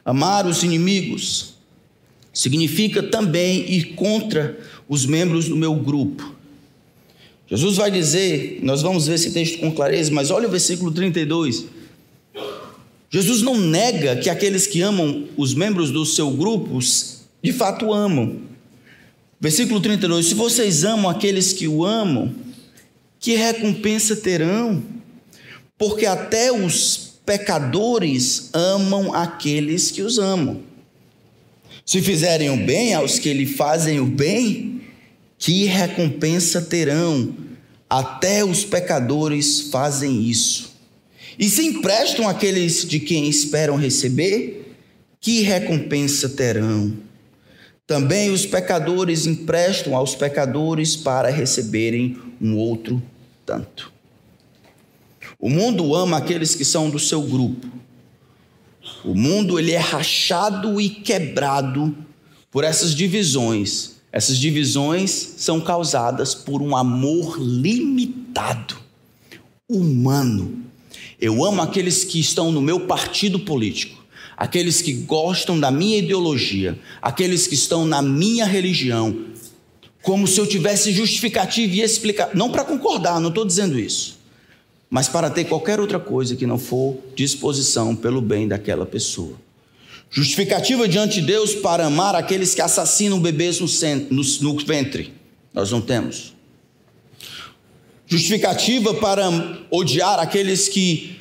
Amar 0.06 0.48
os 0.48 0.64
inimigos 0.64 1.56
significa 2.34 3.04
também 3.04 3.70
ir 3.70 3.96
contra 3.96 4.58
os 4.88 5.06
membros 5.06 5.50
do 5.50 5.58
meu 5.58 5.76
grupo. 5.76 6.34
Jesus 7.46 7.76
vai 7.76 7.92
dizer, 7.92 8.62
nós 8.64 8.82
vamos 8.82 9.06
ver 9.06 9.16
esse 9.16 9.34
texto 9.34 9.60
com 9.60 9.70
clareza, 9.74 10.10
mas 10.10 10.32
olha 10.32 10.48
o 10.48 10.52
versículo 10.52 10.92
32. 10.92 11.66
Jesus 13.10 13.42
não 13.42 13.58
nega 13.58 14.16
que 14.16 14.30
aqueles 14.30 14.66
que 14.66 14.82
amam 14.82 15.28
os 15.36 15.54
membros 15.54 15.92
do 15.92 16.06
seu 16.06 16.32
grupo, 16.32 16.80
de 17.44 17.52
fato 17.52 17.92
amam. 17.92 18.38
Versículo 19.42 19.82
32: 19.82 20.28
Se 20.28 20.34
vocês 20.36 20.86
amam 20.86 21.12
aqueles 21.12 21.52
que 21.52 21.68
o 21.68 21.84
amam, 21.84 22.34
que 23.22 23.36
recompensa 23.36 24.16
terão? 24.16 24.84
Porque 25.78 26.08
até 26.08 26.52
os 26.52 27.20
pecadores 27.24 28.50
amam 28.52 29.14
aqueles 29.14 29.92
que 29.92 30.02
os 30.02 30.18
amam. 30.18 30.64
Se 31.86 32.02
fizerem 32.02 32.50
o 32.50 32.66
bem 32.66 32.96
aos 32.96 33.20
que 33.20 33.32
lhe 33.32 33.46
fazem 33.46 34.00
o 34.00 34.06
bem, 34.06 34.82
que 35.38 35.66
recompensa 35.66 36.62
terão? 36.62 37.36
Até 37.88 38.44
os 38.44 38.66
pecadores 38.66 39.70
fazem 39.72 40.24
isso. 40.24 40.72
E 41.38 41.48
se 41.48 41.64
emprestam 41.64 42.28
aqueles 42.28 42.86
de 42.86 43.00
quem 43.00 43.30
esperam 43.30 43.76
receber, 43.76 44.76
que 45.20 45.42
recompensa 45.42 46.28
terão? 46.28 46.98
Também 47.88 48.32
os 48.32 48.46
pecadores 48.46 49.26
emprestam 49.26 49.96
aos 49.96 50.16
pecadores 50.16 50.96
para 50.96 51.30
receberem 51.30 52.18
um 52.40 52.56
outro 52.56 53.02
tanto. 53.46 53.92
O 55.40 55.50
mundo 55.50 55.96
ama 55.96 56.18
aqueles 56.18 56.56
que 56.56 56.64
são 56.64 56.90
do 56.90 57.00
seu 57.00 57.22
grupo. 57.22 57.68
O 59.04 59.16
mundo 59.16 59.60
ele 59.60 59.72
é 59.72 59.78
rachado 59.78 60.80
e 60.80 60.90
quebrado 60.90 61.96
por 62.52 62.64
essas 62.64 62.94
divisões. 62.94 63.96
Essas 64.12 64.38
divisões 64.38 65.12
são 65.38 65.62
causadas 65.62 66.36
por 66.36 66.62
um 66.62 66.76
amor 66.76 67.38
limitado, 67.40 68.78
humano. 69.68 70.64
Eu 71.20 71.44
amo 71.46 71.62
aqueles 71.62 72.04
que 72.04 72.20
estão 72.20 72.52
no 72.52 72.62
meu 72.62 72.82
partido 72.82 73.40
político, 73.40 74.01
aqueles 74.42 74.82
que 74.82 74.92
gostam 74.92 75.60
da 75.60 75.70
minha 75.70 76.00
ideologia, 76.00 76.76
aqueles 77.00 77.46
que 77.46 77.54
estão 77.54 77.86
na 77.86 78.02
minha 78.02 78.44
religião, 78.44 79.26
como 80.02 80.28
se 80.28 80.40
eu 80.40 80.48
tivesse 80.48 80.92
justificativa 80.92 81.76
e 81.76 81.82
explicar. 81.82 82.32
Não 82.34 82.50
para 82.50 82.66
concordar, 82.66 83.22
não 83.22 83.30
estou 83.30 83.46
dizendo 83.46 83.78
isso. 83.78 84.18
Mas 84.90 85.08
para 85.08 85.30
ter 85.30 85.44
qualquer 85.44 85.80
outra 85.80 86.00
coisa 86.00 86.36
que 86.36 86.48
não 86.48 86.58
for 86.58 86.98
disposição 87.16 87.96
pelo 87.96 88.20
bem 88.20 88.48
daquela 88.48 88.84
pessoa. 88.84 89.36
Justificativa 90.10 90.88
diante 90.88 91.22
de 91.22 91.28
Deus 91.28 91.54
para 91.54 91.86
amar 91.86 92.16
aqueles 92.16 92.56
que 92.56 92.64
assassinam 92.64 93.20
bebês 93.20 93.60
no, 93.60 93.68
centro, 93.68 94.12
no, 94.12 94.24
no 94.24 94.58
ventre. 94.66 95.14
Nós 95.54 95.70
não 95.70 95.82
temos. 95.82 96.34
Justificativa 98.08 98.96
para 98.96 99.30
odiar 99.70 100.18
aqueles 100.18 100.68
que, 100.68 101.16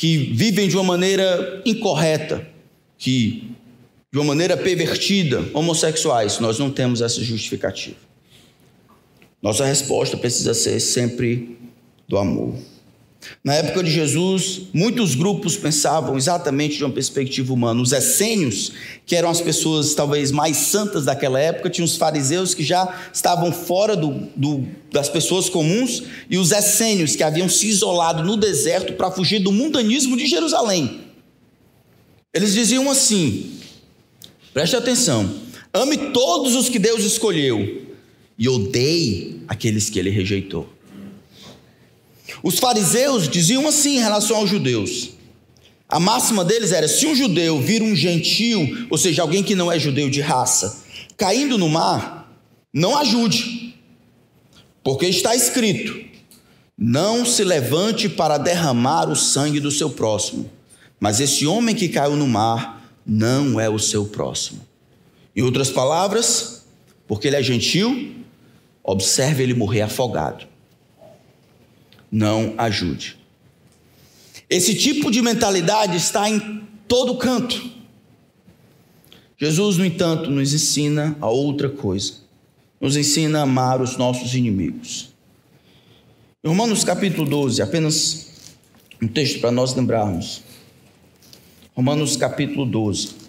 que 0.00 0.16
vivem 0.32 0.66
de 0.66 0.76
uma 0.76 0.82
maneira 0.82 1.60
incorreta, 1.62 2.48
que 2.96 3.50
de 4.10 4.18
uma 4.18 4.24
maneira 4.24 4.56
pervertida, 4.56 5.44
homossexuais, 5.52 6.38
nós 6.38 6.58
não 6.58 6.70
temos 6.70 7.02
essa 7.02 7.22
justificativa. 7.22 7.98
Nossa 9.42 9.62
resposta 9.66 10.16
precisa 10.16 10.54
ser 10.54 10.80
sempre 10.80 11.58
do 12.08 12.16
amor. 12.16 12.54
Na 13.44 13.54
época 13.54 13.82
de 13.82 13.90
Jesus, 13.90 14.62
muitos 14.72 15.14
grupos 15.14 15.56
pensavam 15.56 16.16
exatamente 16.16 16.78
de 16.78 16.84
uma 16.84 16.92
perspectiva 16.92 17.52
humana. 17.52 17.80
Os 17.80 17.92
essênios, 17.92 18.72
que 19.04 19.14
eram 19.14 19.28
as 19.28 19.40
pessoas 19.40 19.94
talvez 19.94 20.30
mais 20.30 20.56
santas 20.56 21.04
daquela 21.04 21.38
época, 21.38 21.70
tinham 21.70 21.84
os 21.84 21.96
fariseus 21.96 22.54
que 22.54 22.62
já 22.62 22.98
estavam 23.12 23.52
fora 23.52 23.94
do, 23.94 24.28
do, 24.34 24.66
das 24.90 25.08
pessoas 25.08 25.48
comuns, 25.48 26.02
e 26.28 26.38
os 26.38 26.50
essênios, 26.50 27.14
que 27.14 27.22
haviam 27.22 27.48
se 27.48 27.66
isolado 27.68 28.22
no 28.24 28.36
deserto 28.36 28.94
para 28.94 29.10
fugir 29.10 29.40
do 29.40 29.52
mundanismo 29.52 30.16
de 30.16 30.26
Jerusalém. 30.26 31.00
Eles 32.32 32.54
diziam 32.54 32.90
assim: 32.90 33.52
Preste 34.52 34.76
atenção. 34.76 35.28
Ame 35.72 35.96
todos 36.12 36.56
os 36.56 36.68
que 36.68 36.78
Deus 36.78 37.04
escolheu 37.04 37.86
e 38.36 38.48
odeie 38.48 39.42
aqueles 39.46 39.88
que 39.90 39.98
ele 39.98 40.10
rejeitou. 40.10 40.68
Os 42.42 42.58
fariseus 42.58 43.28
diziam 43.28 43.66
assim 43.66 43.96
em 43.96 44.00
relação 44.00 44.36
aos 44.36 44.50
judeus. 44.50 45.10
A 45.88 45.98
máxima 45.98 46.44
deles 46.44 46.72
era: 46.72 46.86
se 46.86 47.06
um 47.06 47.14
judeu 47.14 47.60
vir 47.60 47.82
um 47.82 47.94
gentio, 47.94 48.86
ou 48.88 48.96
seja, 48.96 49.22
alguém 49.22 49.42
que 49.42 49.54
não 49.54 49.70
é 49.70 49.78
judeu 49.78 50.08
de 50.08 50.20
raça, 50.20 50.84
caindo 51.16 51.58
no 51.58 51.68
mar, 51.68 52.32
não 52.72 52.96
ajude, 52.96 53.74
porque 54.84 55.06
está 55.06 55.34
escrito: 55.34 56.00
não 56.78 57.26
se 57.26 57.42
levante 57.42 58.08
para 58.08 58.38
derramar 58.38 59.10
o 59.10 59.16
sangue 59.16 59.58
do 59.58 59.70
seu 59.70 59.90
próximo, 59.90 60.50
mas 60.98 61.20
esse 61.20 61.46
homem 61.46 61.74
que 61.74 61.88
caiu 61.88 62.14
no 62.14 62.28
mar 62.28 62.94
não 63.04 63.58
é 63.58 63.68
o 63.68 63.78
seu 63.78 64.06
próximo. 64.06 64.60
Em 65.34 65.42
outras 65.42 65.70
palavras, 65.70 66.64
porque 67.08 67.26
ele 67.26 67.36
é 67.36 67.42
gentil, 67.42 68.14
observe 68.84 69.42
ele 69.42 69.54
morrer 69.54 69.82
afogado. 69.82 70.49
Não 72.10 72.54
ajude. 72.58 73.16
Esse 74.48 74.74
tipo 74.74 75.10
de 75.10 75.22
mentalidade 75.22 75.96
está 75.96 76.28
em 76.28 76.62
todo 76.88 77.16
canto. 77.16 77.70
Jesus, 79.38 79.76
no 79.76 79.84
entanto, 79.84 80.30
nos 80.30 80.52
ensina 80.52 81.16
a 81.20 81.28
outra 81.28 81.68
coisa. 81.68 82.14
Nos 82.80 82.96
ensina 82.96 83.40
a 83.40 83.42
amar 83.42 83.80
os 83.80 83.96
nossos 83.96 84.34
inimigos. 84.34 85.10
Em 86.42 86.48
Romanos 86.48 86.82
capítulo 86.82 87.28
12, 87.28 87.62
apenas 87.62 88.30
um 89.00 89.06
texto 89.06 89.40
para 89.40 89.50
nós 89.50 89.74
lembrarmos. 89.74 90.42
Romanos 91.74 92.16
capítulo 92.16 92.66
12. 92.66 93.19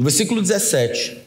No 0.00 0.04
versículo 0.04 0.40
17. 0.40 1.18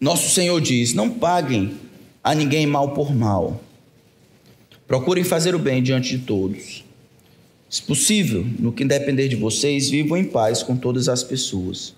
Nosso 0.00 0.32
Senhor 0.32 0.60
diz: 0.60 0.94
Não 0.94 1.10
paguem 1.10 1.74
a 2.22 2.32
ninguém 2.36 2.68
mal 2.68 2.94
por 2.94 3.12
mal. 3.12 3.60
Procurem 4.86 5.24
fazer 5.24 5.56
o 5.56 5.58
bem 5.58 5.82
diante 5.82 6.16
de 6.16 6.24
todos. 6.24 6.84
Se 7.68 7.82
possível, 7.82 8.46
no 8.60 8.72
que 8.72 8.84
depender 8.84 9.26
de 9.26 9.34
vocês, 9.34 9.90
vivam 9.90 10.16
em 10.16 10.22
paz 10.22 10.62
com 10.62 10.76
todas 10.76 11.08
as 11.08 11.24
pessoas. 11.24 11.96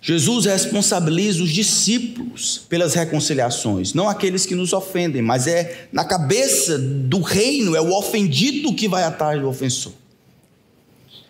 Jesus 0.00 0.44
responsabiliza 0.44 1.42
os 1.42 1.50
discípulos 1.50 2.58
pelas 2.68 2.94
reconciliações, 2.94 3.94
não 3.94 4.08
aqueles 4.08 4.46
que 4.46 4.54
nos 4.54 4.72
ofendem, 4.72 5.22
mas 5.22 5.48
é 5.48 5.88
na 5.92 6.04
cabeça 6.04 6.78
do 6.78 7.20
reino, 7.20 7.74
é 7.74 7.80
o 7.80 7.92
ofendido 7.98 8.72
que 8.76 8.86
vai 8.86 9.02
atrás 9.02 9.40
do 9.40 9.48
ofensor. 9.48 9.92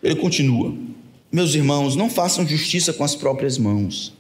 Ele 0.03 0.17
continua: 0.17 0.75
Meus 1.31 1.55
irmãos, 1.55 1.97
não 1.97 2.09
façam 2.09 2.47
justiça 2.47 2.93
com 2.93 3.05
as 3.05 3.15
próprias 3.15 3.59
mãos, 3.59 4.15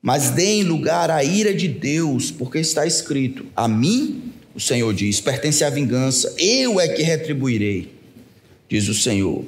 mas 0.00 0.30
deem 0.30 0.62
lugar 0.62 1.10
à 1.10 1.24
ira 1.24 1.54
de 1.54 1.68
Deus, 1.68 2.30
porque 2.30 2.58
está 2.58 2.86
escrito: 2.86 3.46
A 3.56 3.66
mim, 3.66 4.32
o 4.54 4.60
Senhor 4.60 4.92
diz, 4.92 5.20
pertence 5.20 5.62
a 5.62 5.70
vingança, 5.70 6.34
eu 6.38 6.80
é 6.80 6.88
que 6.88 7.02
retribuirei, 7.02 7.92
diz 8.68 8.88
o 8.88 8.94
Senhor. 8.94 9.44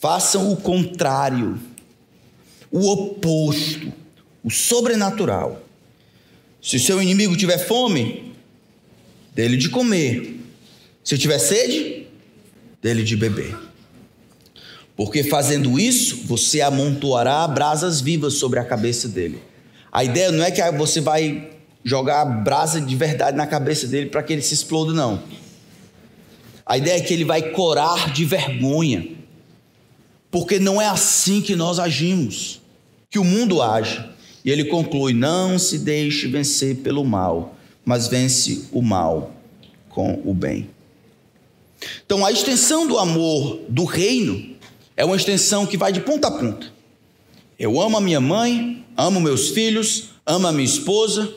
Façam 0.00 0.52
o 0.52 0.56
contrário, 0.56 1.58
o 2.70 2.88
oposto, 2.90 3.92
o 4.42 4.50
sobrenatural. 4.50 5.62
Se 6.60 6.78
seu 6.78 7.02
inimigo 7.02 7.36
tiver 7.36 7.58
fome, 7.58 8.32
dele 9.34 9.56
de 9.56 9.68
comer. 9.68 10.36
Se 11.02 11.18
tiver 11.18 11.38
sede, 11.38 12.06
dele 12.80 13.02
de 13.02 13.16
beber. 13.16 13.56
Porque 14.96 15.24
fazendo 15.24 15.78
isso, 15.78 16.24
você 16.26 16.60
amontoará 16.60 17.46
brasas 17.48 18.00
vivas 18.00 18.34
sobre 18.34 18.58
a 18.58 18.64
cabeça 18.64 19.08
dele. 19.08 19.42
A 19.90 20.04
ideia 20.04 20.30
não 20.30 20.44
é 20.44 20.50
que 20.50 20.62
você 20.72 21.00
vai 21.00 21.50
jogar 21.84 22.24
brasa 22.24 22.80
de 22.80 22.94
verdade 22.94 23.36
na 23.36 23.46
cabeça 23.46 23.86
dele 23.86 24.10
para 24.10 24.22
que 24.22 24.32
ele 24.32 24.42
se 24.42 24.54
exploda, 24.54 24.92
não. 24.92 25.22
A 26.64 26.78
ideia 26.78 26.98
é 26.98 27.00
que 27.00 27.12
ele 27.12 27.24
vai 27.24 27.50
corar 27.50 28.12
de 28.12 28.24
vergonha. 28.24 29.08
Porque 30.30 30.58
não 30.58 30.80
é 30.80 30.86
assim 30.86 31.42
que 31.42 31.54
nós 31.54 31.78
agimos, 31.78 32.60
que 33.10 33.18
o 33.18 33.24
mundo 33.24 33.60
age. 33.60 34.02
E 34.44 34.50
ele 34.50 34.64
conclui: 34.64 35.12
não 35.12 35.58
se 35.58 35.78
deixe 35.78 36.26
vencer 36.28 36.76
pelo 36.76 37.04
mal, 37.04 37.54
mas 37.84 38.08
vence 38.08 38.68
o 38.72 38.80
mal 38.80 39.32
com 39.88 40.22
o 40.24 40.32
bem. 40.32 40.70
Então, 42.06 42.24
a 42.24 42.32
extensão 42.32 42.86
do 42.86 42.98
amor 42.98 43.60
do 43.68 43.84
reino 43.84 44.51
é 44.96 45.04
uma 45.04 45.16
extensão 45.16 45.66
que 45.66 45.76
vai 45.76 45.92
de 45.92 46.00
ponta 46.00 46.28
a 46.28 46.30
ponta. 46.30 46.72
Eu 47.58 47.80
amo 47.80 47.96
a 47.96 48.00
minha 48.00 48.20
mãe, 48.20 48.84
amo 48.96 49.20
meus 49.20 49.50
filhos, 49.50 50.10
amo 50.26 50.46
a 50.46 50.52
minha 50.52 50.64
esposa, 50.64 51.32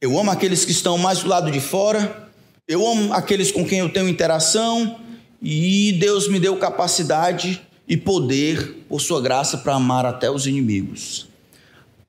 eu 0.00 0.18
amo 0.18 0.30
aqueles 0.30 0.64
que 0.64 0.72
estão 0.72 0.98
mais 0.98 1.20
do 1.20 1.28
lado 1.28 1.50
de 1.50 1.60
fora, 1.60 2.28
eu 2.66 2.86
amo 2.86 3.12
aqueles 3.12 3.50
com 3.50 3.64
quem 3.64 3.78
eu 3.78 3.88
tenho 3.88 4.08
interação, 4.08 4.98
e 5.40 5.92
Deus 5.92 6.28
me 6.28 6.40
deu 6.40 6.56
capacidade 6.56 7.60
e 7.88 7.96
poder, 7.96 8.84
por 8.88 9.00
Sua 9.00 9.20
graça, 9.20 9.58
para 9.58 9.74
amar 9.74 10.04
até 10.04 10.30
os 10.30 10.46
inimigos. 10.46 11.28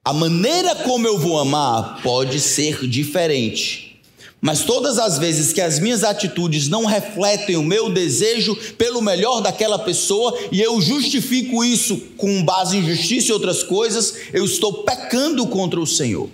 A 0.03 0.13
maneira 0.13 0.73
como 0.75 1.05
eu 1.05 1.17
vou 1.17 1.39
amar 1.39 2.01
pode 2.01 2.39
ser 2.39 2.87
diferente 2.87 3.86
mas 4.39 4.63
todas 4.63 4.99
as 4.99 5.17
vezes 5.17 5.51
que 5.51 5.61
as 5.61 5.79
minhas 5.79 6.03
atitudes 6.03 6.67
não 6.67 6.85
refletem 6.85 7.55
o 7.55 7.63
meu 7.63 7.91
desejo 7.91 8.55
pelo 8.77 9.01
melhor 9.01 9.41
daquela 9.41 9.79
pessoa 9.79 10.37
e 10.51 10.61
eu 10.61 10.79
justifico 10.79 11.63
isso 11.63 11.97
com 12.17 12.43
base 12.43 12.77
em 12.77 12.85
justiça 12.85 13.29
e 13.29 13.33
outras 13.33 13.63
coisas, 13.63 14.13
eu 14.31 14.45
estou 14.45 14.83
pecando 14.83 15.47
contra 15.47 15.79
o 15.79 15.87
Senhor. 15.87 16.29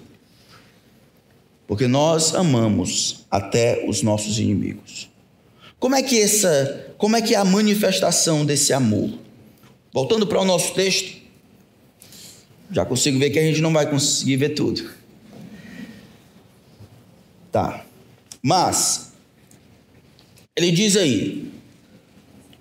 Porque 1.66 1.88
nós 1.88 2.36
amamos 2.36 3.26
até 3.32 3.86
os 3.88 4.02
nossos 4.02 4.38
inimigos. 4.38 5.10
Como 5.80 5.96
é 5.96 6.04
que 6.04 6.20
essa, 6.20 6.94
como 6.98 7.16
é 7.16 7.22
que 7.22 7.34
é 7.34 7.38
a 7.38 7.46
manifestação 7.46 8.46
desse 8.46 8.74
amor? 8.74 9.12
Voltando 9.94 10.28
para 10.28 10.42
o 10.42 10.46
nosso 10.46 10.74
texto, 10.74 11.22
já 12.70 12.86
consigo 12.86 13.18
ver 13.18 13.30
que 13.30 13.40
a 13.40 13.44
gente 13.44 13.62
não 13.62 13.72
vai 13.72 13.90
conseguir 13.90 14.36
ver 14.36 14.50
tudo. 14.50 14.90
Tá. 17.52 17.86
Mas, 18.46 19.14
ele 20.54 20.70
diz 20.70 20.98
aí, 20.98 21.50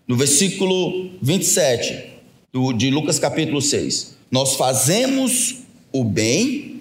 no 0.07 0.16
versículo 0.16 1.11
27 1.21 2.12
do, 2.53 2.73
de 2.73 2.88
Lucas 2.88 3.18
capítulo 3.18 3.61
6, 3.61 4.16
nós 4.31 4.55
fazemos 4.55 5.57
o 5.92 6.05
bem, 6.05 6.81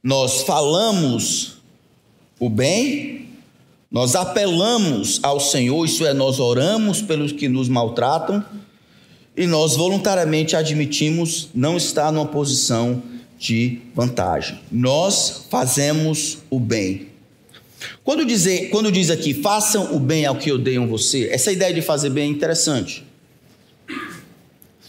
nós 0.00 0.42
falamos 0.42 1.58
o 2.38 2.48
bem, 2.48 3.28
nós 3.90 4.14
apelamos 4.14 5.18
ao 5.22 5.40
Senhor, 5.40 5.84
isso 5.84 6.06
é, 6.06 6.14
nós 6.14 6.38
oramos 6.38 7.02
pelos 7.02 7.32
que 7.32 7.48
nos 7.48 7.68
maltratam, 7.68 8.44
e 9.36 9.48
nós 9.48 9.76
voluntariamente 9.76 10.54
admitimos 10.54 11.48
não 11.52 11.76
estar 11.76 12.12
numa 12.12 12.26
posição 12.26 13.02
de 13.36 13.80
vantagem. 13.94 14.60
Nós 14.70 15.46
fazemos 15.50 16.38
o 16.48 16.60
bem. 16.60 17.11
Quando, 18.04 18.24
dizer, 18.24 18.70
quando 18.70 18.90
diz 18.90 19.10
aqui, 19.10 19.34
façam 19.34 19.94
o 19.94 20.00
bem 20.00 20.26
ao 20.26 20.36
que 20.36 20.50
odeiam 20.52 20.86
você, 20.86 21.28
essa 21.30 21.52
ideia 21.52 21.72
de 21.72 21.82
fazer 21.82 22.10
bem 22.10 22.24
é 22.24 22.26
interessante. 22.26 23.04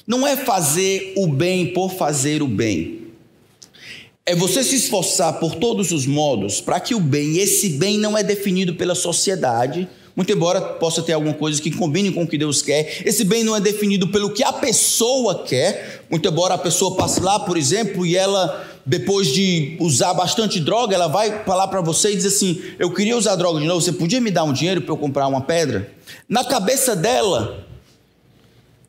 Não 0.05 0.27
é 0.27 0.35
fazer 0.35 1.13
o 1.15 1.27
bem 1.27 1.67
por 1.73 1.93
fazer 1.93 2.41
o 2.41 2.47
bem. 2.47 3.03
É 4.25 4.35
você 4.35 4.63
se 4.63 4.75
esforçar 4.75 5.39
por 5.39 5.55
todos 5.55 5.91
os 5.91 6.05
modos 6.05 6.61
para 6.61 6.79
que 6.79 6.95
o 6.95 6.99
bem, 6.99 7.37
esse 7.37 7.69
bem 7.69 7.97
não 7.97 8.17
é 8.17 8.23
definido 8.23 8.75
pela 8.75 8.95
sociedade, 8.95 9.87
muito 10.15 10.31
embora 10.31 10.61
possa 10.61 11.01
ter 11.01 11.13
alguma 11.13 11.33
coisa 11.33 11.61
que 11.61 11.71
combine 11.71 12.11
com 12.11 12.23
o 12.23 12.27
que 12.27 12.37
Deus 12.37 12.61
quer, 12.61 13.01
esse 13.05 13.23
bem 13.23 13.43
não 13.43 13.55
é 13.55 13.59
definido 13.59 14.07
pelo 14.07 14.29
que 14.29 14.43
a 14.43 14.53
pessoa 14.53 15.43
quer, 15.43 16.05
muito 16.09 16.27
embora 16.27 16.53
a 16.53 16.57
pessoa 16.57 16.95
passe 16.95 17.19
lá, 17.19 17.39
por 17.39 17.57
exemplo, 17.57 18.05
e 18.05 18.15
ela 18.15 18.72
depois 18.85 19.27
de 19.27 19.77
usar 19.79 20.13
bastante 20.13 20.59
droga, 20.59 20.93
ela 20.93 21.07
vai 21.07 21.43
falar 21.45 21.67
para 21.67 21.81
você 21.81 22.11
e 22.11 22.15
diz 22.15 22.25
assim: 22.25 22.61
Eu 22.77 22.93
queria 22.93 23.17
usar 23.17 23.35
droga 23.35 23.59
de 23.59 23.65
novo, 23.65 23.81
você 23.81 23.93
podia 23.93 24.19
me 24.19 24.29
dar 24.29 24.43
um 24.43 24.53
dinheiro 24.53 24.81
para 24.81 24.91
eu 24.91 24.97
comprar 24.97 25.27
uma 25.27 25.41
pedra? 25.41 25.91
Na 26.27 26.43
cabeça 26.43 26.95
dela, 26.95 27.65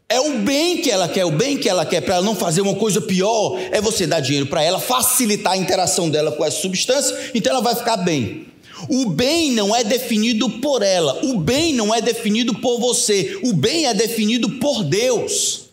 é 0.09 0.21
o 0.21 0.39
bem 0.39 0.79
que 0.79 0.91
ela 0.91 1.09
quer, 1.09 1.25
o 1.25 1.31
bem 1.31 1.57
que 1.57 1.69
ela 1.69 1.87
quer 1.87 2.01
para 2.01 2.17
ela 2.17 2.25
não 2.25 2.35
fazer 2.35 2.61
uma 2.61 2.75
coisa 2.75 3.01
pior, 3.01 3.59
é 3.71 3.81
você 3.81 4.07
dar 4.07 4.21
dinheiro 4.21 4.47
para 4.47 4.63
ela, 4.63 4.79
facilitar 4.79 5.53
a 5.53 5.57
interação 5.57 6.11
dela 6.11 6.33
com 6.33 6.45
essa 6.45 6.61
substância, 6.61 7.17
então 7.35 7.53
ela 7.53 7.63
vai 7.63 7.75
ficar 7.75 7.97
bem. 7.99 8.47
O 8.89 9.07
bem 9.07 9.53
não 9.53 9.75
é 9.75 9.83
definido 9.83 10.51
por 10.61 10.83
ela, 10.83 11.25
o 11.25 11.39
bem 11.39 11.73
não 11.73 11.95
é 11.95 12.01
definido 12.01 12.55
por 12.55 12.79
você, 12.79 13.39
o 13.43 13.53
bem 13.53 13.87
é 13.87 13.95
definido 13.95 14.51
por 14.59 14.83
Deus. 14.83 15.64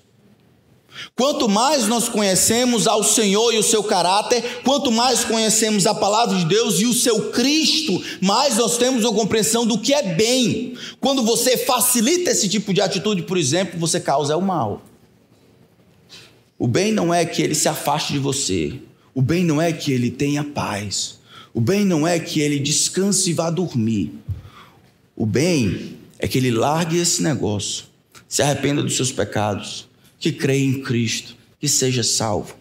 Quanto 1.15 1.49
mais 1.49 1.87
nós 1.87 2.07
conhecemos 2.07 2.87
ao 2.87 3.03
Senhor 3.03 3.53
e 3.53 3.57
o 3.57 3.63
seu 3.63 3.83
caráter, 3.83 4.61
quanto 4.63 4.91
mais 4.91 5.23
conhecemos 5.23 5.85
a 5.85 5.93
palavra 5.93 6.37
de 6.37 6.45
Deus 6.45 6.79
e 6.79 6.85
o 6.85 6.93
seu 6.93 7.31
Cristo, 7.31 8.01
mais 8.21 8.57
nós 8.57 8.77
temos 8.77 9.03
uma 9.03 9.13
compreensão 9.13 9.65
do 9.65 9.77
que 9.77 9.93
é 9.93 10.15
bem. 10.15 10.73
Quando 10.99 11.21
você 11.21 11.57
facilita 11.57 12.31
esse 12.31 12.47
tipo 12.47 12.73
de 12.73 12.81
atitude, 12.81 13.23
por 13.23 13.37
exemplo, 13.37 13.79
você 13.79 13.99
causa 13.99 14.37
o 14.37 14.41
mal. 14.41 14.81
O 16.57 16.67
bem 16.67 16.91
não 16.91 17.13
é 17.13 17.25
que 17.25 17.41
ele 17.41 17.55
se 17.55 17.67
afaste 17.67 18.13
de 18.13 18.19
você, 18.19 18.79
o 19.13 19.21
bem 19.21 19.43
não 19.43 19.61
é 19.61 19.73
que 19.73 19.91
ele 19.91 20.09
tenha 20.09 20.43
paz, 20.43 21.19
o 21.53 21.59
bem 21.59 21.83
não 21.83 22.07
é 22.07 22.19
que 22.19 22.39
ele 22.39 22.59
descanse 22.59 23.31
e 23.31 23.33
vá 23.33 23.49
dormir. 23.49 24.13
O 25.15 25.25
bem 25.25 25.97
é 26.17 26.27
que 26.27 26.37
ele 26.37 26.51
largue 26.51 26.97
esse 26.97 27.21
negócio, 27.21 27.85
se 28.27 28.41
arrependa 28.41 28.81
dos 28.81 28.95
seus 28.95 29.11
pecados 29.11 29.90
que 30.21 30.31
crê 30.31 30.59
em 30.59 30.81
Cristo, 30.81 31.35
que 31.59 31.67
seja 31.67 32.03
salvo. 32.03 32.55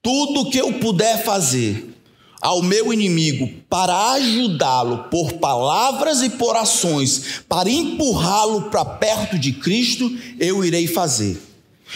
Tudo 0.00 0.48
que 0.48 0.58
eu 0.58 0.72
puder 0.74 1.24
fazer 1.24 1.94
ao 2.40 2.62
meu 2.62 2.92
inimigo 2.92 3.50
para 3.68 4.12
ajudá-lo 4.12 5.08
por 5.10 5.34
palavras 5.34 6.22
e 6.22 6.30
por 6.30 6.56
ações, 6.56 7.42
para 7.48 7.68
empurrá-lo 7.68 8.70
para 8.70 8.84
perto 8.84 9.36
de 9.36 9.52
Cristo, 9.52 10.16
eu 10.38 10.64
irei 10.64 10.86
fazer. 10.86 11.36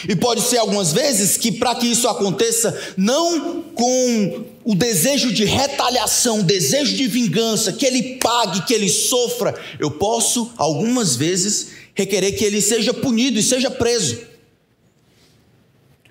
E 0.09 0.15
pode 0.15 0.41
ser 0.41 0.57
algumas 0.57 0.91
vezes 0.91 1.37
que, 1.37 1.51
para 1.51 1.75
que 1.75 1.85
isso 1.85 2.07
aconteça, 2.07 2.77
não 2.97 3.61
com 3.73 4.43
o 4.65 4.75
desejo 4.75 5.31
de 5.31 5.45
retaliação, 5.45 6.39
o 6.39 6.43
desejo 6.43 6.95
de 6.95 7.07
vingança, 7.07 7.71
que 7.71 7.85
ele 7.85 8.17
pague, 8.17 8.65
que 8.65 8.73
ele 8.73 8.89
sofra, 8.89 9.53
eu 9.79 9.91
posso, 9.91 10.51
algumas 10.57 11.15
vezes, 11.15 11.67
requerer 11.93 12.35
que 12.35 12.43
ele 12.43 12.59
seja 12.59 12.93
punido 12.93 13.39
e 13.39 13.43
seja 13.43 13.69
preso. 13.69 14.32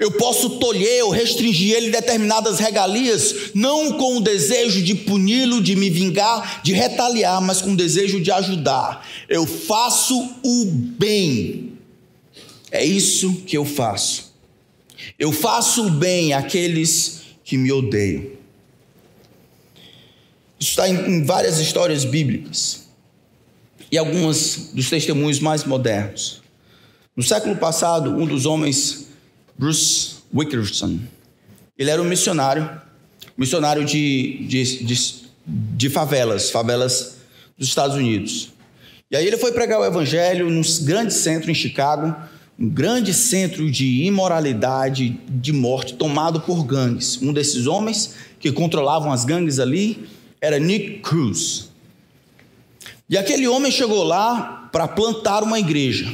Eu 0.03 0.11
posso 0.11 0.59
tolher 0.59 1.05
ou 1.05 1.11
restringir 1.11 1.77
ele 1.77 1.89
determinadas 1.89 2.59
regalias, 2.59 3.53
não 3.55 3.93
com 3.93 4.17
o 4.17 4.21
desejo 4.21 4.83
de 4.83 4.97
puni-lo, 4.97 5.63
de 5.63 5.77
me 5.77 5.89
vingar, 5.89 6.61
de 6.65 6.73
retaliar, 6.73 7.41
mas 7.41 7.63
com 7.63 7.71
o 7.71 7.77
desejo 7.77 8.21
de 8.21 8.33
ajudar. 8.33 9.07
Eu 9.29 9.47
faço 9.47 10.19
o 10.43 10.65
bem. 10.65 11.75
É 12.73 12.85
isso 12.85 13.43
que 13.47 13.57
eu 13.57 13.65
faço. 13.65 14.35
Eu 15.17 15.31
faço 15.31 15.87
o 15.87 15.91
bem 15.91 16.33
àqueles 16.33 17.23
que 17.45 17.57
me 17.57 17.71
odeiam. 17.71 18.25
Isso 20.59 20.71
está 20.71 20.89
em 20.89 21.23
várias 21.23 21.61
histórias 21.61 22.05
bíblicas 22.05 22.89
e 23.89 23.97
algumas 23.97 24.71
dos 24.75 24.91
testemunhos 24.91 25.39
mais 25.39 25.63
modernos. 25.63 26.43
No 27.15 27.23
século 27.23 27.55
passado, 27.55 28.11
um 28.17 28.27
dos 28.27 28.47
homens 28.47 29.02
Bruce 29.63 30.15
Wickerson. 30.35 30.99
Ele 31.79 31.89
era 31.89 32.03
um 32.03 32.05
missionário, 32.05 32.69
missionário 33.39 33.85
de, 33.85 34.45
de, 34.49 34.85
de, 34.85 35.15
de 35.47 35.89
favelas, 35.89 36.51
favelas 36.51 37.19
dos 37.57 37.69
Estados 37.69 37.95
Unidos. 37.95 38.53
E 39.09 39.17
aí 39.17 39.25
ele 39.25 39.37
foi 39.37 39.53
pregar 39.53 39.79
o 39.79 39.85
evangelho 39.85 40.51
num 40.51 40.63
grande 40.81 41.15
centro 41.15 41.49
em 41.49 41.55
Chicago, 41.55 42.13
um 42.59 42.69
grande 42.69 43.15
centro 43.15 43.71
de 43.71 44.03
imoralidade, 44.03 45.21
de 45.29 45.53
morte, 45.53 45.95
tomado 45.95 46.41
por 46.41 46.65
gangues. 46.65 47.23
Um 47.23 47.33
desses 47.33 47.69
homens 47.69 48.17
que 48.41 48.51
controlavam 48.51 49.13
as 49.13 49.25
gangues 49.25 49.61
ali 49.61 50.09
era 50.41 50.59
Nick 50.59 50.99
Cruz. 50.99 51.71
E 53.09 53.17
aquele 53.17 53.47
homem 53.47 53.71
chegou 53.71 54.03
lá 54.03 54.69
para 54.73 54.89
plantar 54.89 55.45
uma 55.45 55.61
igreja. 55.61 56.13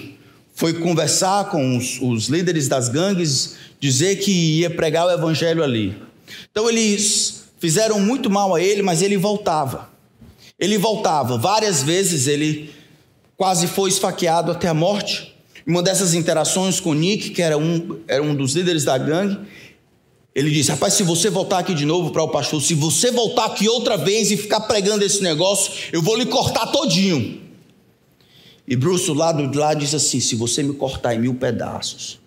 Foi 0.59 0.73
conversar 0.73 1.51
com 1.51 1.77
os, 1.77 2.01
os 2.03 2.27
líderes 2.27 2.67
das 2.67 2.89
gangues, 2.89 3.55
dizer 3.79 4.17
que 4.17 4.59
ia 4.59 4.69
pregar 4.69 5.07
o 5.07 5.11
evangelho 5.13 5.63
ali. 5.63 5.97
Então 6.51 6.69
eles 6.69 7.45
fizeram 7.61 8.01
muito 8.01 8.29
mal 8.29 8.53
a 8.57 8.61
ele, 8.61 8.83
mas 8.83 9.01
ele 9.01 9.17
voltava. 9.17 9.89
Ele 10.59 10.77
voltava. 10.77 11.39
Várias 11.39 11.85
vezes 11.85 12.27
ele 12.27 12.75
quase 13.37 13.69
foi 13.69 13.89
esfaqueado 13.89 14.51
até 14.51 14.67
a 14.67 14.75
morte. 14.75 15.33
Uma 15.65 15.81
dessas 15.81 16.13
interações 16.13 16.81
com 16.81 16.93
Nick, 16.93 17.31
que 17.31 17.41
era 17.41 17.57
um, 17.57 18.01
era 18.09 18.21
um 18.21 18.35
dos 18.35 18.57
líderes 18.57 18.83
da 18.83 18.99
gangue, 18.99 19.39
ele 20.35 20.51
disse: 20.51 20.73
Rapaz, 20.73 20.95
se 20.95 21.05
você 21.05 21.31
voltar 21.31 21.61
aqui 21.61 21.73
de 21.73 21.85
novo 21.85 22.11
para 22.11 22.25
o 22.25 22.31
pastor, 22.31 22.61
se 22.61 22.75
você 22.75 23.13
voltar 23.13 23.45
aqui 23.45 23.69
outra 23.69 23.97
vez 23.97 24.33
e 24.33 24.37
ficar 24.37 24.63
pregando 24.63 25.05
esse 25.05 25.23
negócio, 25.23 25.73
eu 25.93 26.03
vou 26.03 26.17
lhe 26.17 26.27
cortar 26.27 26.67
todinho. 26.67 27.47
E 28.71 28.77
Bruce, 28.77 29.11
lá 29.13 29.33
do 29.33 29.59
lado, 29.59 29.81
disse 29.81 29.97
assim: 29.97 30.21
Se 30.21 30.37
você 30.37 30.63
me 30.63 30.75
cortar 30.75 31.15
em 31.15 31.21
mil 31.21 31.35
pedaços, 31.35 32.21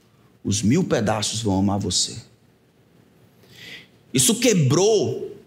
os 0.43 0.63
mil 0.63 0.83
pedaços 0.83 1.39
vão 1.39 1.59
amar 1.59 1.77
você. 1.77 2.15
Isso 4.11 4.33
quebrou, 4.33 5.37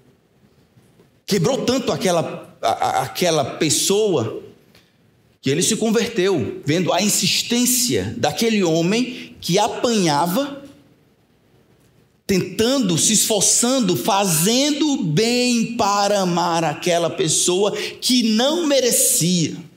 quebrou 1.27 1.65
tanto 1.65 1.91
aquela, 1.91 2.57
a, 2.63 3.03
aquela 3.03 3.45
pessoa, 3.45 4.41
que 5.43 5.51
ele 5.51 5.63
se 5.63 5.75
converteu, 5.75 6.63
vendo 6.65 6.93
a 6.93 7.03
insistência 7.03 8.15
daquele 8.17 8.63
homem 8.63 9.35
que 9.41 9.59
apanhava, 9.59 10.63
tentando, 12.25 12.97
se 12.97 13.15
esforçando, 13.15 13.97
fazendo 13.97 15.03
bem 15.03 15.77
para 15.77 16.21
amar 16.21 16.63
aquela 16.63 17.11
pessoa 17.11 17.73
que 17.73 18.23
não 18.23 18.69
merecia. 18.69 19.74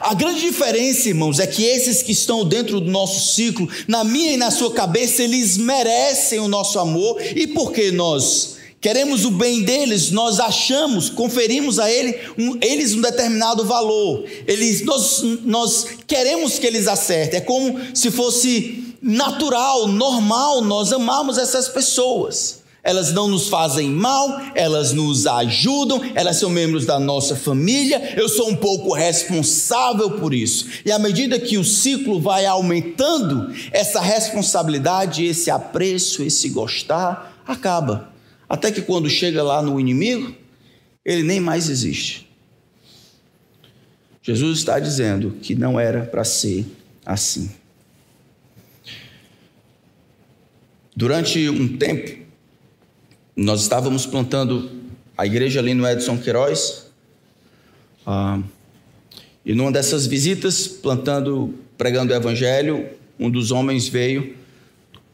A 0.00 0.14
grande 0.14 0.40
diferença, 0.40 1.08
irmãos, 1.08 1.40
é 1.40 1.46
que 1.46 1.64
esses 1.64 2.02
que 2.02 2.12
estão 2.12 2.44
dentro 2.44 2.80
do 2.80 2.90
nosso 2.90 3.34
ciclo, 3.34 3.68
na 3.88 4.04
minha 4.04 4.32
e 4.32 4.36
na 4.36 4.50
sua 4.50 4.72
cabeça, 4.72 5.22
eles 5.22 5.56
merecem 5.56 6.38
o 6.38 6.48
nosso 6.48 6.78
amor, 6.78 7.20
e 7.34 7.46
porque 7.48 7.90
nós 7.90 8.56
queremos 8.80 9.24
o 9.24 9.30
bem 9.30 9.62
deles, 9.62 10.10
nós 10.10 10.38
achamos, 10.38 11.08
conferimos 11.08 11.78
a 11.78 11.90
ele, 11.90 12.18
um, 12.38 12.58
eles 12.62 12.92
um 12.92 13.00
determinado 13.00 13.64
valor, 13.64 14.24
eles, 14.46 14.84
nós, 14.84 15.22
nós 15.42 15.86
queremos 16.06 16.58
que 16.58 16.66
eles 16.66 16.86
acertem, 16.86 17.38
é 17.38 17.42
como 17.42 17.80
se 17.94 18.10
fosse 18.10 18.94
natural, 19.02 19.88
normal, 19.88 20.60
nós 20.60 20.92
amamos 20.92 21.38
essas 21.38 21.68
pessoas 21.68 22.63
elas 22.84 23.12
não 23.12 23.26
nos 23.26 23.48
fazem 23.48 23.88
mal, 23.88 24.42
elas 24.54 24.92
nos 24.92 25.26
ajudam, 25.26 26.02
elas 26.14 26.36
são 26.36 26.50
membros 26.50 26.84
da 26.84 27.00
nossa 27.00 27.34
família, 27.34 28.12
eu 28.14 28.28
sou 28.28 28.50
um 28.50 28.56
pouco 28.56 28.92
responsável 28.92 30.10
por 30.12 30.34
isso. 30.34 30.68
E 30.84 30.92
à 30.92 30.98
medida 30.98 31.40
que 31.40 31.56
o 31.56 31.64
ciclo 31.64 32.20
vai 32.20 32.44
aumentando, 32.44 33.50
essa 33.72 34.02
responsabilidade, 34.02 35.24
esse 35.24 35.50
apreço, 35.50 36.22
esse 36.22 36.50
gostar, 36.50 37.42
acaba. 37.46 38.12
Até 38.46 38.70
que 38.70 38.82
quando 38.82 39.08
chega 39.08 39.42
lá 39.42 39.62
no 39.62 39.80
inimigo, 39.80 40.34
ele 41.02 41.22
nem 41.22 41.40
mais 41.40 41.70
existe. 41.70 42.28
Jesus 44.22 44.58
está 44.58 44.78
dizendo 44.78 45.38
que 45.42 45.54
não 45.54 45.80
era 45.80 46.02
para 46.02 46.24
ser 46.24 46.66
assim. 47.04 47.50
Durante 50.96 51.48
um 51.48 51.76
tempo, 51.76 52.23
nós 53.36 53.62
estávamos 53.62 54.06
plantando 54.06 54.70
a 55.16 55.26
igreja 55.26 55.60
ali 55.60 55.74
no 55.74 55.86
Edson 55.86 56.18
Queiroz. 56.18 56.86
Ah, 58.06 58.40
e 59.44 59.54
numa 59.54 59.72
dessas 59.72 60.06
visitas, 60.06 60.66
plantando, 60.66 61.54
pregando 61.76 62.12
o 62.12 62.16
evangelho, 62.16 62.86
um 63.18 63.30
dos 63.30 63.50
homens 63.50 63.88
veio, 63.88 64.36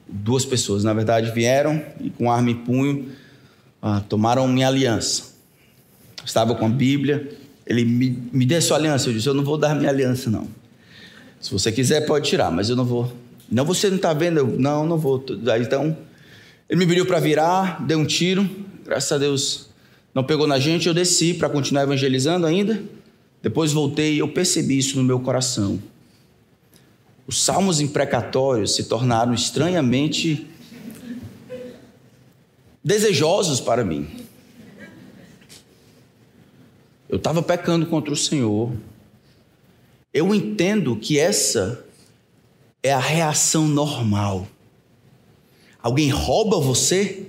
duas 0.09 0.45
pessoas, 0.45 0.85
na 0.85 0.93
verdade, 0.93 1.31
vieram 1.33 1.83
e 2.01 2.11
com 2.11 2.31
arma 2.31 2.51
e 2.51 2.55
punho 2.55 3.11
ah, 3.83 4.01
tomaram 4.09 4.47
minha 4.47 4.69
aliança. 4.69 5.31
Estava 6.25 6.55
com 6.55 6.67
a 6.67 6.69
Bíblia, 6.69 7.31
ele 7.67 7.85
me, 7.85 8.11
me 8.33 8.45
deu 8.45 8.61
sua 8.61 8.77
aliança. 8.77 9.09
Eu 9.09 9.15
disse: 9.15 9.27
Eu 9.27 9.35
não 9.35 9.45
vou 9.45 9.57
dar 9.57 9.75
minha 9.75 9.89
aliança, 9.91 10.29
não. 10.29 10.47
Se 11.41 11.51
você 11.51 11.73
quiser, 11.73 12.03
pode 12.03 12.29
tirar, 12.29 12.51
mas 12.51 12.69
eu 12.69 12.77
não 12.77 12.85
vou. 12.85 13.11
Não, 13.51 13.65
você 13.65 13.89
não 13.89 13.97
está 13.97 14.13
vendo? 14.13 14.39
Eu, 14.39 14.47
não, 14.47 14.87
não 14.87 14.99
vou. 14.99 15.25
Então, 15.61 15.97
ele 16.71 16.79
me 16.79 16.87
pediu 16.87 17.05
para 17.05 17.19
virar, 17.19 17.85
deu 17.85 17.99
um 17.99 18.07
tiro, 18.07 18.49
graças 18.85 19.11
a 19.11 19.19
Deus 19.19 19.71
não 20.15 20.23
pegou 20.23 20.47
na 20.47 20.57
gente, 20.61 20.87
eu 20.87 20.95
desci 20.95 21.35
para 21.35 21.49
continuar 21.51 21.83
evangelizando 21.83 22.47
ainda. 22.47 22.81
Depois 23.43 23.73
voltei 23.73 24.21
eu 24.21 24.29
percebi 24.29 24.79
isso 24.79 24.97
no 24.97 25.03
meu 25.03 25.19
coração. 25.19 25.83
Os 27.27 27.43
salmos 27.43 27.81
imprecatórios 27.81 28.77
se 28.77 28.85
tornaram 28.85 29.35
estranhamente 29.35 30.47
desejosos 32.85 33.59
para 33.59 33.85
mim. 33.85 34.09
Eu 37.09 37.17
estava 37.17 37.43
pecando 37.43 37.85
contra 37.87 38.13
o 38.13 38.17
Senhor. 38.17 38.73
Eu 40.15 40.33
entendo 40.33 40.95
que 40.95 41.19
essa 41.19 41.85
é 42.81 42.93
a 42.93 43.01
reação 43.01 43.67
normal 43.67 44.47
Alguém 45.83 46.11
rouba 46.11 46.61
você? 46.61 47.27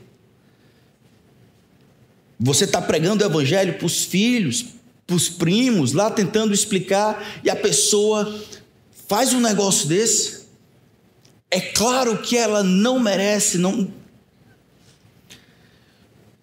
Você 2.40 2.66
está 2.66 2.82
pregando 2.82 3.24
o 3.24 3.28
evangelho 3.28 3.76
para 3.76 3.86
os 3.86 4.04
filhos, 4.04 4.66
para 5.06 5.16
os 5.16 5.30
primos, 5.30 5.94
lá 5.94 6.10
tentando 6.10 6.54
explicar, 6.54 7.42
e 7.44 7.50
a 7.50 7.56
pessoa 7.56 8.42
faz 9.08 9.34
um 9.34 9.40
negócio 9.40 9.88
desse. 9.88 10.42
É 11.50 11.60
claro 11.60 12.18
que 12.18 12.36
ela 12.36 12.64
não 12.64 13.00
merece, 13.00 13.58
não. 13.58 13.94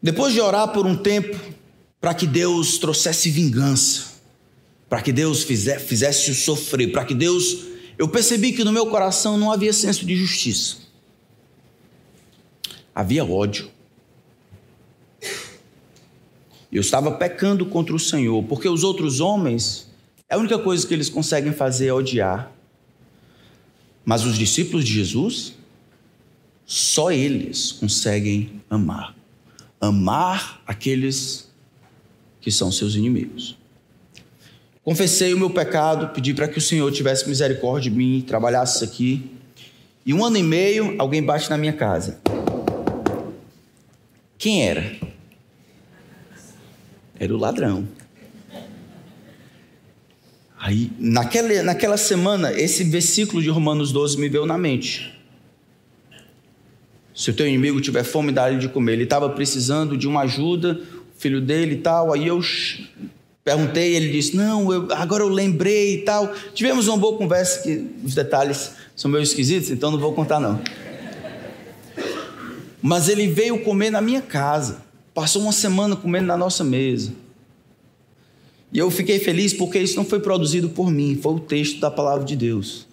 Depois 0.00 0.32
de 0.32 0.40
orar 0.40 0.68
por 0.68 0.86
um 0.86 0.96
tempo, 0.96 1.36
para 2.00 2.14
que 2.14 2.26
Deus 2.26 2.78
trouxesse 2.78 3.28
vingança, 3.30 4.04
para 4.88 5.02
que 5.02 5.12
Deus 5.12 5.42
fizesse, 5.42 6.30
o 6.30 6.34
sofrer, 6.34 6.92
para 6.92 7.04
que 7.04 7.14
Deus. 7.14 7.66
Eu 7.98 8.08
percebi 8.08 8.52
que 8.52 8.62
no 8.62 8.72
meu 8.72 8.86
coração 8.86 9.36
não 9.36 9.50
havia 9.50 9.72
senso 9.72 10.06
de 10.06 10.14
justiça 10.14 10.87
havia 12.98 13.24
ódio. 13.24 13.70
Eu 16.70 16.80
estava 16.80 17.12
pecando 17.12 17.64
contra 17.64 17.94
o 17.94 17.98
Senhor, 17.98 18.42
porque 18.42 18.68
os 18.68 18.82
outros 18.82 19.20
homens, 19.20 19.88
a 20.28 20.36
única 20.36 20.58
coisa 20.58 20.84
que 20.84 20.92
eles 20.94 21.08
conseguem 21.08 21.52
fazer 21.52 21.86
é 21.86 21.92
odiar. 21.92 22.50
Mas 24.04 24.24
os 24.24 24.36
discípulos 24.36 24.84
de 24.84 24.92
Jesus, 24.94 25.54
só 26.66 27.12
eles 27.12 27.70
conseguem 27.70 28.60
amar. 28.68 29.14
Amar 29.80 30.60
aqueles 30.66 31.48
que 32.40 32.50
são 32.50 32.72
seus 32.72 32.96
inimigos. 32.96 33.56
Confessei 34.82 35.32
o 35.32 35.38
meu 35.38 35.50
pecado, 35.50 36.12
pedi 36.12 36.34
para 36.34 36.48
que 36.48 36.58
o 36.58 36.62
Senhor 36.62 36.90
tivesse 36.90 37.28
misericórdia 37.28 37.92
de 37.92 37.96
mim, 37.96 38.24
trabalhasse 38.26 38.82
aqui. 38.82 39.30
E 40.04 40.12
um 40.12 40.24
ano 40.24 40.36
e 40.36 40.42
meio, 40.42 40.96
alguém 40.98 41.22
bate 41.22 41.48
na 41.48 41.56
minha 41.56 41.72
casa. 41.72 42.20
Quem 44.38 44.68
era? 44.68 44.96
Era 47.18 47.34
o 47.34 47.36
ladrão. 47.36 47.88
Aí, 50.56 50.92
naquela, 50.98 51.62
naquela 51.64 51.96
semana, 51.96 52.52
esse 52.52 52.84
versículo 52.84 53.42
de 53.42 53.48
Romanos 53.48 53.90
12 53.90 54.18
me 54.18 54.28
veio 54.28 54.46
na 54.46 54.56
mente. 54.56 55.12
Se 57.12 57.30
o 57.30 57.34
teu 57.34 57.48
inimigo 57.48 57.80
tiver 57.80 58.04
fome, 58.04 58.30
dá-lhe 58.30 58.58
de 58.58 58.68
comer. 58.68 58.92
Ele 58.92 59.02
estava 59.02 59.28
precisando 59.30 59.96
de 59.96 60.06
uma 60.06 60.20
ajuda, 60.20 60.80
filho 61.16 61.40
dele 61.40 61.74
e 61.74 61.78
tal. 61.78 62.12
Aí 62.12 62.28
eu 62.28 62.40
perguntei, 63.42 63.96
ele 63.96 64.12
disse: 64.12 64.36
Não, 64.36 64.72
eu, 64.72 64.88
agora 64.92 65.24
eu 65.24 65.28
lembrei 65.28 65.94
e 65.94 65.98
tal. 66.02 66.32
Tivemos 66.54 66.86
uma 66.86 66.96
boa 66.96 67.18
conversa, 67.18 67.62
que 67.62 67.90
os 68.04 68.14
detalhes 68.14 68.72
são 68.94 69.10
meio 69.10 69.22
esquisitos, 69.22 69.70
então 69.70 69.90
não 69.90 69.98
vou 69.98 70.12
contar, 70.12 70.38
não. 70.38 70.60
Mas 72.80 73.08
ele 73.08 73.26
veio 73.26 73.62
comer 73.62 73.90
na 73.90 74.00
minha 74.00 74.22
casa. 74.22 74.82
Passou 75.12 75.42
uma 75.42 75.52
semana 75.52 75.96
comendo 75.96 76.26
na 76.26 76.36
nossa 76.36 76.62
mesa. 76.62 77.12
E 78.72 78.78
eu 78.78 78.90
fiquei 78.90 79.18
feliz 79.18 79.52
porque 79.52 79.78
isso 79.78 79.96
não 79.96 80.04
foi 80.04 80.20
produzido 80.20 80.68
por 80.68 80.90
mim, 80.90 81.18
foi 81.20 81.34
o 81.34 81.40
texto 81.40 81.80
da 81.80 81.90
palavra 81.90 82.24
de 82.24 82.36
Deus. 82.36 82.86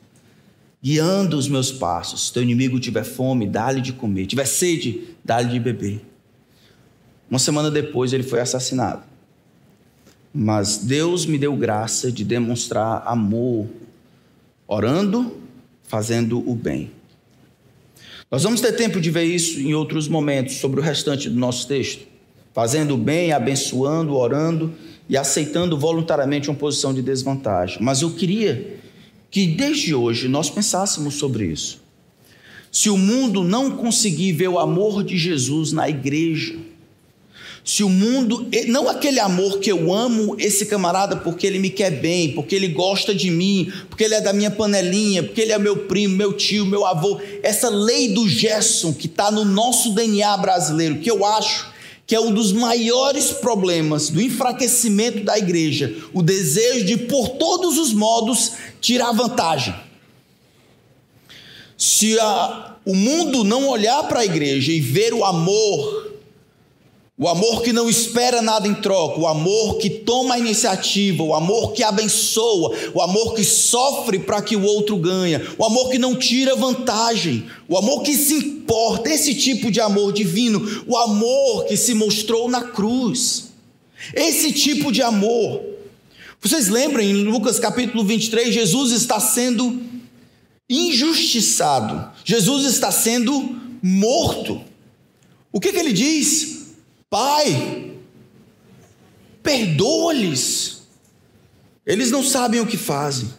Guiando 0.82 1.38
os 1.38 1.48
meus 1.48 1.72
passos. 1.72 2.28
Se 2.28 2.34
teu 2.34 2.44
inimigo 2.44 2.80
tiver 2.80 3.04
fome, 3.04 3.48
dá-lhe 3.48 3.82
de 3.82 3.92
comer. 3.92 4.26
Tiver 4.26 4.46
sede, 4.46 5.02
dá-lhe 5.24 5.50
de 5.50 5.60
beber. 5.60 6.02
Uma 7.30 7.40
semana 7.40 7.70
depois 7.72 8.14
ele 8.14 8.24
foi 8.24 8.40
assassinado. 8.40 9.04
Mas 10.34 10.78
Deus 10.78 11.26
me 11.26 11.38
deu 11.38 11.56
graça 11.56 12.12
de 12.12 12.24
demonstrar 12.24 13.04
amor, 13.06 13.68
orando, 14.68 15.38
fazendo 15.84 16.48
o 16.50 16.54
bem. 16.54 16.92
Nós 18.32 18.44
vamos 18.44 18.60
ter 18.60 18.74
tempo 18.74 19.00
de 19.00 19.12
ver 19.12 19.24
isso 19.24 19.60
em 19.60 19.74
outros 19.74 20.08
momentos, 20.08 20.56
sobre 20.56 20.80
o 20.80 20.84
restante 20.84 21.30
do 21.30 21.40
nosso 21.40 21.68
texto. 21.68 22.06
Fazendo 22.54 22.98
bem, 22.98 23.32
abençoando, 23.32 24.16
orando 24.16 24.74
e 25.08 25.16
aceitando 25.16 25.78
voluntariamente 25.78 26.50
uma 26.50 26.58
posição 26.58 26.94
de 26.94 27.02
desvantagem. 27.02 27.78
Mas 27.82 28.02
eu 28.02 28.12
queria 28.12 28.78
que 29.30 29.46
desde 29.46 29.94
hoje 29.94 30.28
nós 30.28 30.50
pensássemos 30.50 31.16
sobre 31.16 31.46
isso. 31.46 31.84
Se 32.72 32.90
o 32.90 32.98
mundo 32.98 33.44
não 33.44 33.72
conseguir 33.72 34.32
ver 34.34 34.48
o 34.48 34.60
amor 34.60 35.04
de 35.04 35.18
Jesus 35.18 35.72
na 35.72 35.88
igreja, 35.88 36.56
se 37.66 37.84
o 37.84 37.90
mundo, 37.90 38.48
não 38.68 38.88
aquele 38.88 39.20
amor 39.20 39.58
que 39.58 39.72
eu 39.72 39.92
amo 39.92 40.36
esse 40.38 40.68
camarada 40.68 41.18
porque 41.18 41.48
ele 41.48 41.58
me 41.58 41.72
quer 41.72 41.90
bem, 41.90 42.32
porque 42.32 42.54
ele 42.54 42.68
gosta 42.68 43.14
de 43.14 43.32
mim, 43.32 43.74
porque 43.90 44.04
ele 44.04 44.14
é 44.14 44.22
da 44.22 44.32
minha 44.32 44.52
panelinha, 44.52 45.24
porque 45.24 45.42
ele 45.42 45.52
é 45.52 45.58
meu 45.58 45.76
primo, 45.76 46.16
meu 46.16 46.34
tio, 46.34 46.64
meu 46.64 46.86
avô, 46.86 47.20
essa 47.42 47.68
lei 47.68 48.10
do 48.10 48.30
Gerson 48.30 48.94
que 48.94 49.08
está 49.08 49.32
no 49.32 49.44
nosso 49.44 49.96
DNA 49.96 50.38
brasileiro, 50.38 51.00
que 51.00 51.10
eu 51.10 51.26
acho 51.26 51.74
que 52.06 52.14
é 52.14 52.20
um 52.20 52.32
dos 52.32 52.54
maiores 52.54 53.32
problemas 53.32 54.10
do 54.10 54.22
enfraquecimento 54.22 55.24
da 55.24 55.36
igreja, 55.36 55.92
o 56.14 56.22
desejo 56.22 56.86
de, 56.86 56.98
por 56.98 57.30
todos 57.30 57.80
os 57.80 57.92
modos, 57.92 58.52
tirar 58.80 59.12
vantagem. 59.12 59.74
Se 61.76 62.18
a, 62.20 62.76
o 62.86 62.94
mundo 62.94 63.44
não 63.44 63.68
olhar 63.68 64.04
para 64.04 64.20
a 64.20 64.26
igreja 64.26 64.72
e 64.72 64.80
ver 64.80 65.16
o 65.16 65.26
amor 65.26 66.05
o 67.18 67.30
amor 67.30 67.62
que 67.62 67.72
não 67.72 67.90
espera 67.90 68.42
nada 68.42 68.68
em 68.68 68.74
troca, 68.74 69.22
o 69.22 69.28
amor 69.28 69.78
que 69.78 69.90
toma 69.90 70.36
a 70.36 70.40
iniciativa, 70.40 71.24
o 71.24 71.34
amor 71.34 71.72
que 71.72 71.82
abençoa, 71.82 72.76
o 72.94 73.02
amor 73.02 73.34
que 73.34 73.44
sofre 73.44 74.20
para 74.20 74.42
que 74.42 74.56
o 74.56 74.64
outro 74.64 74.98
ganhe, 74.98 75.40
o 75.58 75.64
amor 75.64 75.90
que 75.90 75.98
não 75.98 76.14
tira 76.14 76.58
vantagem, 76.58 77.46
o 77.70 77.78
amor 77.78 78.04
que 78.04 78.14
se 78.14 78.34
importa, 78.34 79.10
esse 79.10 79.34
tipo 79.34 79.72
de 79.72 79.80
amor 79.80 80.12
divino, 80.12 80.84
o 80.86 80.98
amor 80.98 81.64
que 81.66 81.78
se 81.78 81.94
mostrou 81.94 82.50
na 82.50 82.64
cruz. 82.64 83.46
Esse 84.14 84.52
tipo 84.52 84.92
de 84.92 85.02
amor. 85.02 85.64
Vocês 86.42 86.68
lembram 86.68 87.02
em 87.02 87.24
Lucas 87.24 87.58
capítulo 87.60 88.04
23, 88.04 88.54
Jesus 88.54 88.92
está 88.92 89.22
sendo 89.22 89.82
injustiçado. 90.70 92.12
Jesus 92.26 92.66
está 92.66 92.92
sendo 92.92 93.58
morto. 93.82 94.62
O 95.50 95.62
que, 95.62 95.72
que 95.72 95.80
ele 95.80 95.94
diz? 95.94 96.65
Pai, 97.16 97.94
perdoa-lhes, 99.42 100.82
eles 101.86 102.12
não 102.12 102.22
sabem 102.22 102.60
o 102.60 102.68
que 102.68 102.76
fazem. 102.76 103.34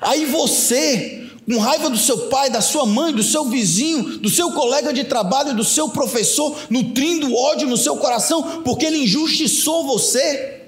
Aí 0.00 0.24
você, 0.24 1.28
com 1.44 1.58
raiva 1.58 1.90
do 1.90 1.98
seu 1.98 2.28
pai, 2.30 2.48
da 2.48 2.62
sua 2.62 2.86
mãe, 2.86 3.12
do 3.12 3.22
seu 3.22 3.44
vizinho, 3.44 4.20
do 4.20 4.30
seu 4.30 4.52
colega 4.52 4.90
de 4.90 5.04
trabalho, 5.04 5.54
do 5.54 5.62
seu 5.62 5.90
professor, 5.90 6.56
nutrindo 6.70 7.36
ódio 7.36 7.68
no 7.68 7.76
seu 7.76 7.94
coração, 7.98 8.62
porque 8.62 8.86
ele 8.86 9.02
injustiçou 9.02 9.84
você. 9.84 10.62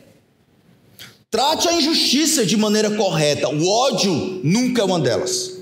Trate 1.30 1.68
a 1.68 1.72
injustiça 1.72 2.44
de 2.44 2.58
maneira 2.58 2.90
correta, 2.90 3.48
o 3.48 3.66
ódio 3.66 4.42
nunca 4.44 4.82
é 4.82 4.84
uma 4.84 5.00
delas. 5.00 5.52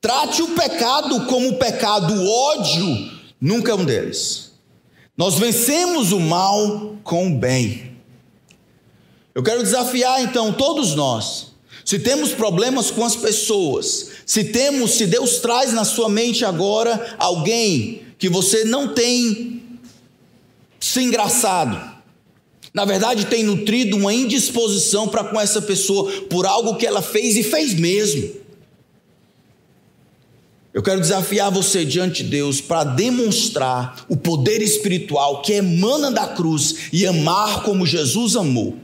Trate 0.00 0.40
o 0.40 0.54
pecado 0.54 1.26
como 1.26 1.58
pecado, 1.58 2.14
o 2.14 2.28
ódio 2.28 3.10
nunca 3.40 3.72
é 3.72 3.74
um 3.74 3.84
deles. 3.84 4.49
Nós 5.16 5.38
vencemos 5.38 6.12
o 6.12 6.20
mal 6.20 6.96
com 7.02 7.28
o 7.28 7.38
bem. 7.38 7.96
Eu 9.34 9.42
quero 9.42 9.62
desafiar 9.62 10.22
então 10.22 10.52
todos 10.52 10.94
nós. 10.94 11.50
Se 11.84 11.98
temos 11.98 12.30
problemas 12.30 12.90
com 12.90 13.04
as 13.04 13.16
pessoas, 13.16 14.10
se 14.26 14.44
temos, 14.44 14.92
se 14.92 15.06
Deus 15.06 15.38
traz 15.38 15.72
na 15.72 15.84
sua 15.84 16.08
mente 16.08 16.44
agora 16.44 17.16
alguém 17.18 18.02
que 18.18 18.28
você 18.28 18.64
não 18.64 18.94
tem 18.94 19.62
se 20.78 21.02
engraçado, 21.02 21.98
na 22.72 22.84
verdade 22.84 23.26
tem 23.26 23.42
nutrido 23.42 23.96
uma 23.96 24.12
indisposição 24.14 25.08
para 25.08 25.24
com 25.24 25.40
essa 25.40 25.60
pessoa 25.60 26.10
por 26.28 26.46
algo 26.46 26.76
que 26.76 26.86
ela 26.86 27.02
fez 27.02 27.36
e 27.36 27.42
fez 27.42 27.74
mesmo. 27.74 28.39
Eu 30.72 30.82
quero 30.82 31.00
desafiar 31.00 31.50
você 31.50 31.84
diante 31.84 32.22
de 32.22 32.30
Deus 32.30 32.60
para 32.60 32.84
demonstrar 32.84 34.04
o 34.08 34.16
poder 34.16 34.62
espiritual 34.62 35.42
que 35.42 35.54
emana 35.54 36.12
da 36.12 36.28
cruz 36.28 36.88
e 36.92 37.04
amar 37.06 37.64
como 37.64 37.84
Jesus 37.84 38.36
amou. 38.36 38.78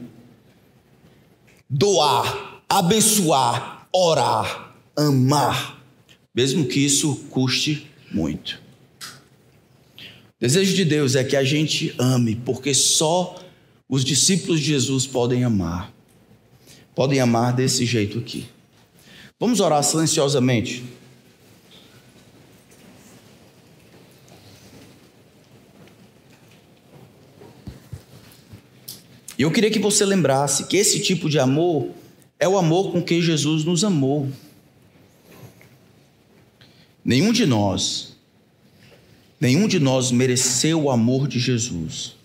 Doar, 1.69 2.61
abençoar, 2.67 3.87
orar, 3.93 4.75
amar, 4.95 5.81
mesmo 6.35 6.65
que 6.65 6.79
isso 6.79 7.15
custe 7.29 7.89
muito. 8.11 8.61
O 9.09 10.39
desejo 10.41 10.75
de 10.75 10.83
Deus 10.83 11.15
é 11.15 11.23
que 11.23 11.35
a 11.35 11.43
gente 11.43 11.95
ame, 11.97 12.35
porque 12.35 12.73
só 12.73 13.41
os 13.87 14.03
discípulos 14.03 14.59
de 14.59 14.67
Jesus 14.67 15.07
podem 15.07 15.45
amar. 15.45 15.91
Podem 16.93 17.19
amar 17.21 17.53
desse 17.53 17.85
jeito 17.85 18.19
aqui. 18.19 18.45
Vamos 19.39 19.61
orar 19.61 19.83
silenciosamente. 19.83 20.83
E 29.37 29.43
eu 29.43 29.51
queria 29.51 29.69
que 29.69 29.79
você 29.79 30.03
lembrasse 30.03 30.65
que 30.65 30.77
esse 30.77 30.99
tipo 30.99 31.29
de 31.29 31.37
amor 31.37 31.89
é 32.39 32.47
o 32.47 32.57
amor 32.57 32.91
com 32.91 33.01
que 33.01 33.21
Jesus 33.21 33.63
nos 33.63 33.83
amou. 33.83 34.27
Nenhum 37.05 37.31
de 37.31 37.45
nós, 37.45 38.17
nenhum 39.39 39.67
de 39.67 39.79
nós 39.79 40.11
mereceu 40.11 40.83
o 40.83 40.91
amor 40.91 41.27
de 41.27 41.39
Jesus. 41.39 42.15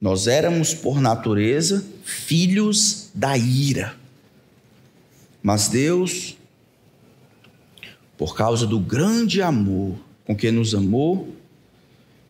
Nós 0.00 0.26
éramos, 0.26 0.72
por 0.72 1.00
natureza, 1.00 1.84
filhos 2.04 3.10
da 3.14 3.36
ira. 3.36 3.96
Mas 5.42 5.68
Deus, 5.68 6.36
por 8.16 8.34
causa 8.36 8.66
do 8.66 8.78
grande 8.78 9.42
amor 9.42 9.96
com 10.24 10.36
que 10.36 10.50
nos 10.50 10.74
amou, 10.74 11.34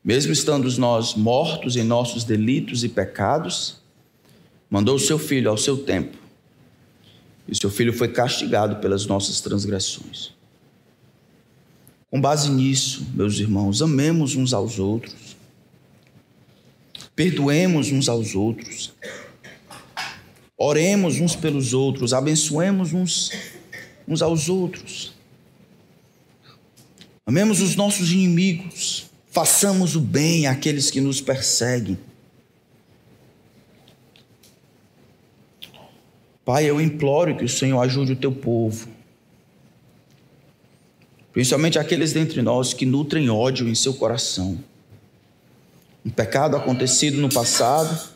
mesmo 0.03 0.33
estando 0.33 0.71
nós 0.79 1.15
mortos 1.15 1.77
em 1.77 1.83
nossos 1.83 2.25
delitos 2.25 2.83
e 2.83 2.89
pecados, 2.89 3.81
mandou 4.69 4.97
o 4.97 5.01
seu 5.01 5.19
filho 5.19 5.51
ao 5.51 5.59
seu 5.59 5.77
tempo. 5.77 6.17
E 7.47 7.53
o 7.53 7.57
seu 7.57 7.71
filho 7.71 7.93
foi 7.93 8.09
castigado 8.09 8.77
pelas 8.77 9.05
nossas 9.07 9.41
transgressões. 9.41 10.33
Com 12.11 12.21
base 12.21 12.51
nisso, 12.51 13.07
meus 13.15 13.39
irmãos, 13.39 13.83
amemos 13.83 14.35
uns 14.35 14.53
aos 14.53 14.79
outros, 14.79 15.37
perdoemos 17.15 17.93
uns 17.93 18.09
aos 18.09 18.35
outros, 18.35 18.93
oremos 20.57 21.21
uns 21.21 21.37
pelos 21.37 21.73
outros, 21.73 22.13
abençoemos 22.13 22.93
uns, 22.93 23.31
uns 24.09 24.23
aos 24.23 24.49
outros, 24.49 25.13
amemos 27.25 27.61
os 27.61 27.77
nossos 27.77 28.11
inimigos, 28.11 29.10
façamos 29.31 29.97
o 29.97 30.01
bem 30.01 30.47
àqueles 30.47 30.91
que 30.91 31.01
nos 31.01 31.21
perseguem. 31.21 31.99
Pai, 36.45 36.69
eu 36.69 36.81
imploro 36.81 37.37
que 37.37 37.45
o 37.45 37.49
Senhor 37.49 37.81
ajude 37.81 38.13
o 38.13 38.17
teu 38.17 38.33
povo, 38.33 38.89
principalmente 41.33 41.79
aqueles 41.79 42.13
dentre 42.13 42.43
nós 42.43 42.75
que 42.75 42.85
nutrem 42.85 43.31
ódio 43.31 43.69
em 43.69 43.75
seu 43.75 43.95
coração. 43.95 44.59
Um 46.05 46.11
pecado 46.11 46.57
acontecido 46.57 47.19
no 47.19 47.29
passado, 47.29 48.11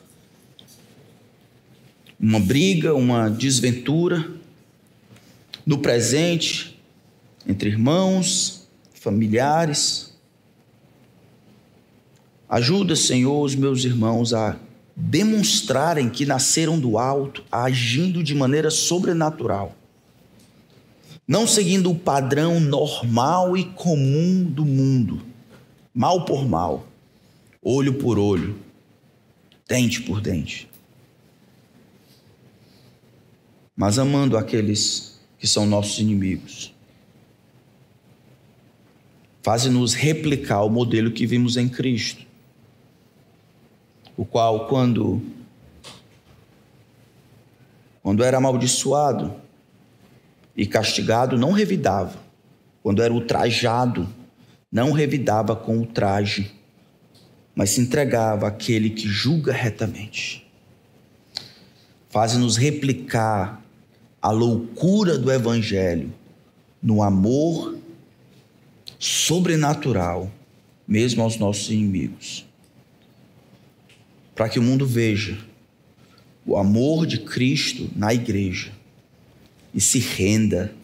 uma 2.19 2.41
briga, 2.41 2.95
uma 2.95 3.29
desventura, 3.29 4.27
no 5.65 5.79
presente, 5.79 6.81
entre 7.47 7.69
irmãos, 7.69 8.67
familiares. 8.95 10.14
Ajuda, 12.55 12.95
Senhor, 12.95 13.43
os 13.43 13.57
meus 13.57 13.83
irmãos 13.85 14.33
a 14.33 14.57
demonstrarem 14.95 16.09
que 16.09 16.25
nasceram 16.25 16.79
do 16.79 16.97
alto, 16.97 17.43
agindo 17.51 18.23
de 18.23 18.33
maneira 18.33 18.71
sobrenatural, 18.71 19.75
não 21.27 21.49
seguindo 21.49 21.91
o 21.91 21.99
padrão 21.99 22.61
normal 22.61 23.57
e 23.57 23.65
comum 23.65 24.45
do 24.45 24.65
mundo, 24.65 25.21
mal 25.93 26.25
por 26.25 26.49
mal, 26.49 26.87
olho 27.61 27.95
por 27.95 28.21
olho, 28.21 28.57
dente 29.67 30.01
por 30.03 30.21
dente, 30.21 30.71
mas 33.75 33.99
amando 33.99 34.39
aqueles 34.39 35.19
que 35.41 35.49
são 35.49 35.67
nossos 35.67 35.99
inimigos. 35.99 36.73
Faze-nos 39.43 39.93
replicar 39.93 40.63
o 40.63 40.71
modelo 40.71 41.11
que 41.11 41.27
vimos 41.27 41.57
em 41.57 41.69
Cristo 41.69 42.24
o 44.17 44.25
qual, 44.25 44.67
quando, 44.69 45.23
quando 48.03 48.23
era 48.23 48.37
amaldiçoado, 48.37 49.45
e 50.57 50.67
castigado, 50.67 51.37
não 51.37 51.53
revidava. 51.53 52.17
Quando 52.83 53.03
era 53.03 53.13
ultrajado, 53.13 54.09
não 54.71 54.93
revidava 54.93 55.57
com 55.57 55.79
ultraje, 55.79 56.53
mas 57.55 57.71
se 57.71 57.81
entregava 57.81 58.49
àquele 58.49 58.91
que 58.91 59.09
julga 59.09 59.53
retamente. 59.53 60.47
Faz-nos 62.09 62.57
replicar 62.57 63.63
a 64.21 64.31
loucura 64.31 65.19
do 65.19 65.31
Evangelho 65.31 66.13
no 66.83 67.03
amor 67.03 67.77
sobrenatural, 68.99 70.31
mesmo 70.87 71.23
aos 71.23 71.37
nossos 71.37 71.71
inimigos. 71.71 72.44
Para 74.35 74.49
que 74.49 74.59
o 74.59 74.63
mundo 74.63 74.87
veja 74.87 75.39
o 76.47 76.57
amor 76.57 77.07
de 77.07 77.19
Cristo 77.19 77.91
na 77.97 78.13
igreja 78.13 78.73
e 79.73 79.81
se 79.81 79.99
renda 79.99 80.75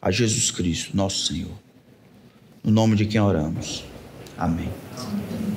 a 0.00 0.10
Jesus 0.10 0.50
Cristo, 0.50 0.96
nosso 0.96 1.26
Senhor. 1.26 1.52
No 2.64 2.70
nome 2.70 2.96
de 2.96 3.06
quem 3.06 3.20
oramos. 3.20 3.84
Amém. 4.36 4.68
Amém. 4.98 5.49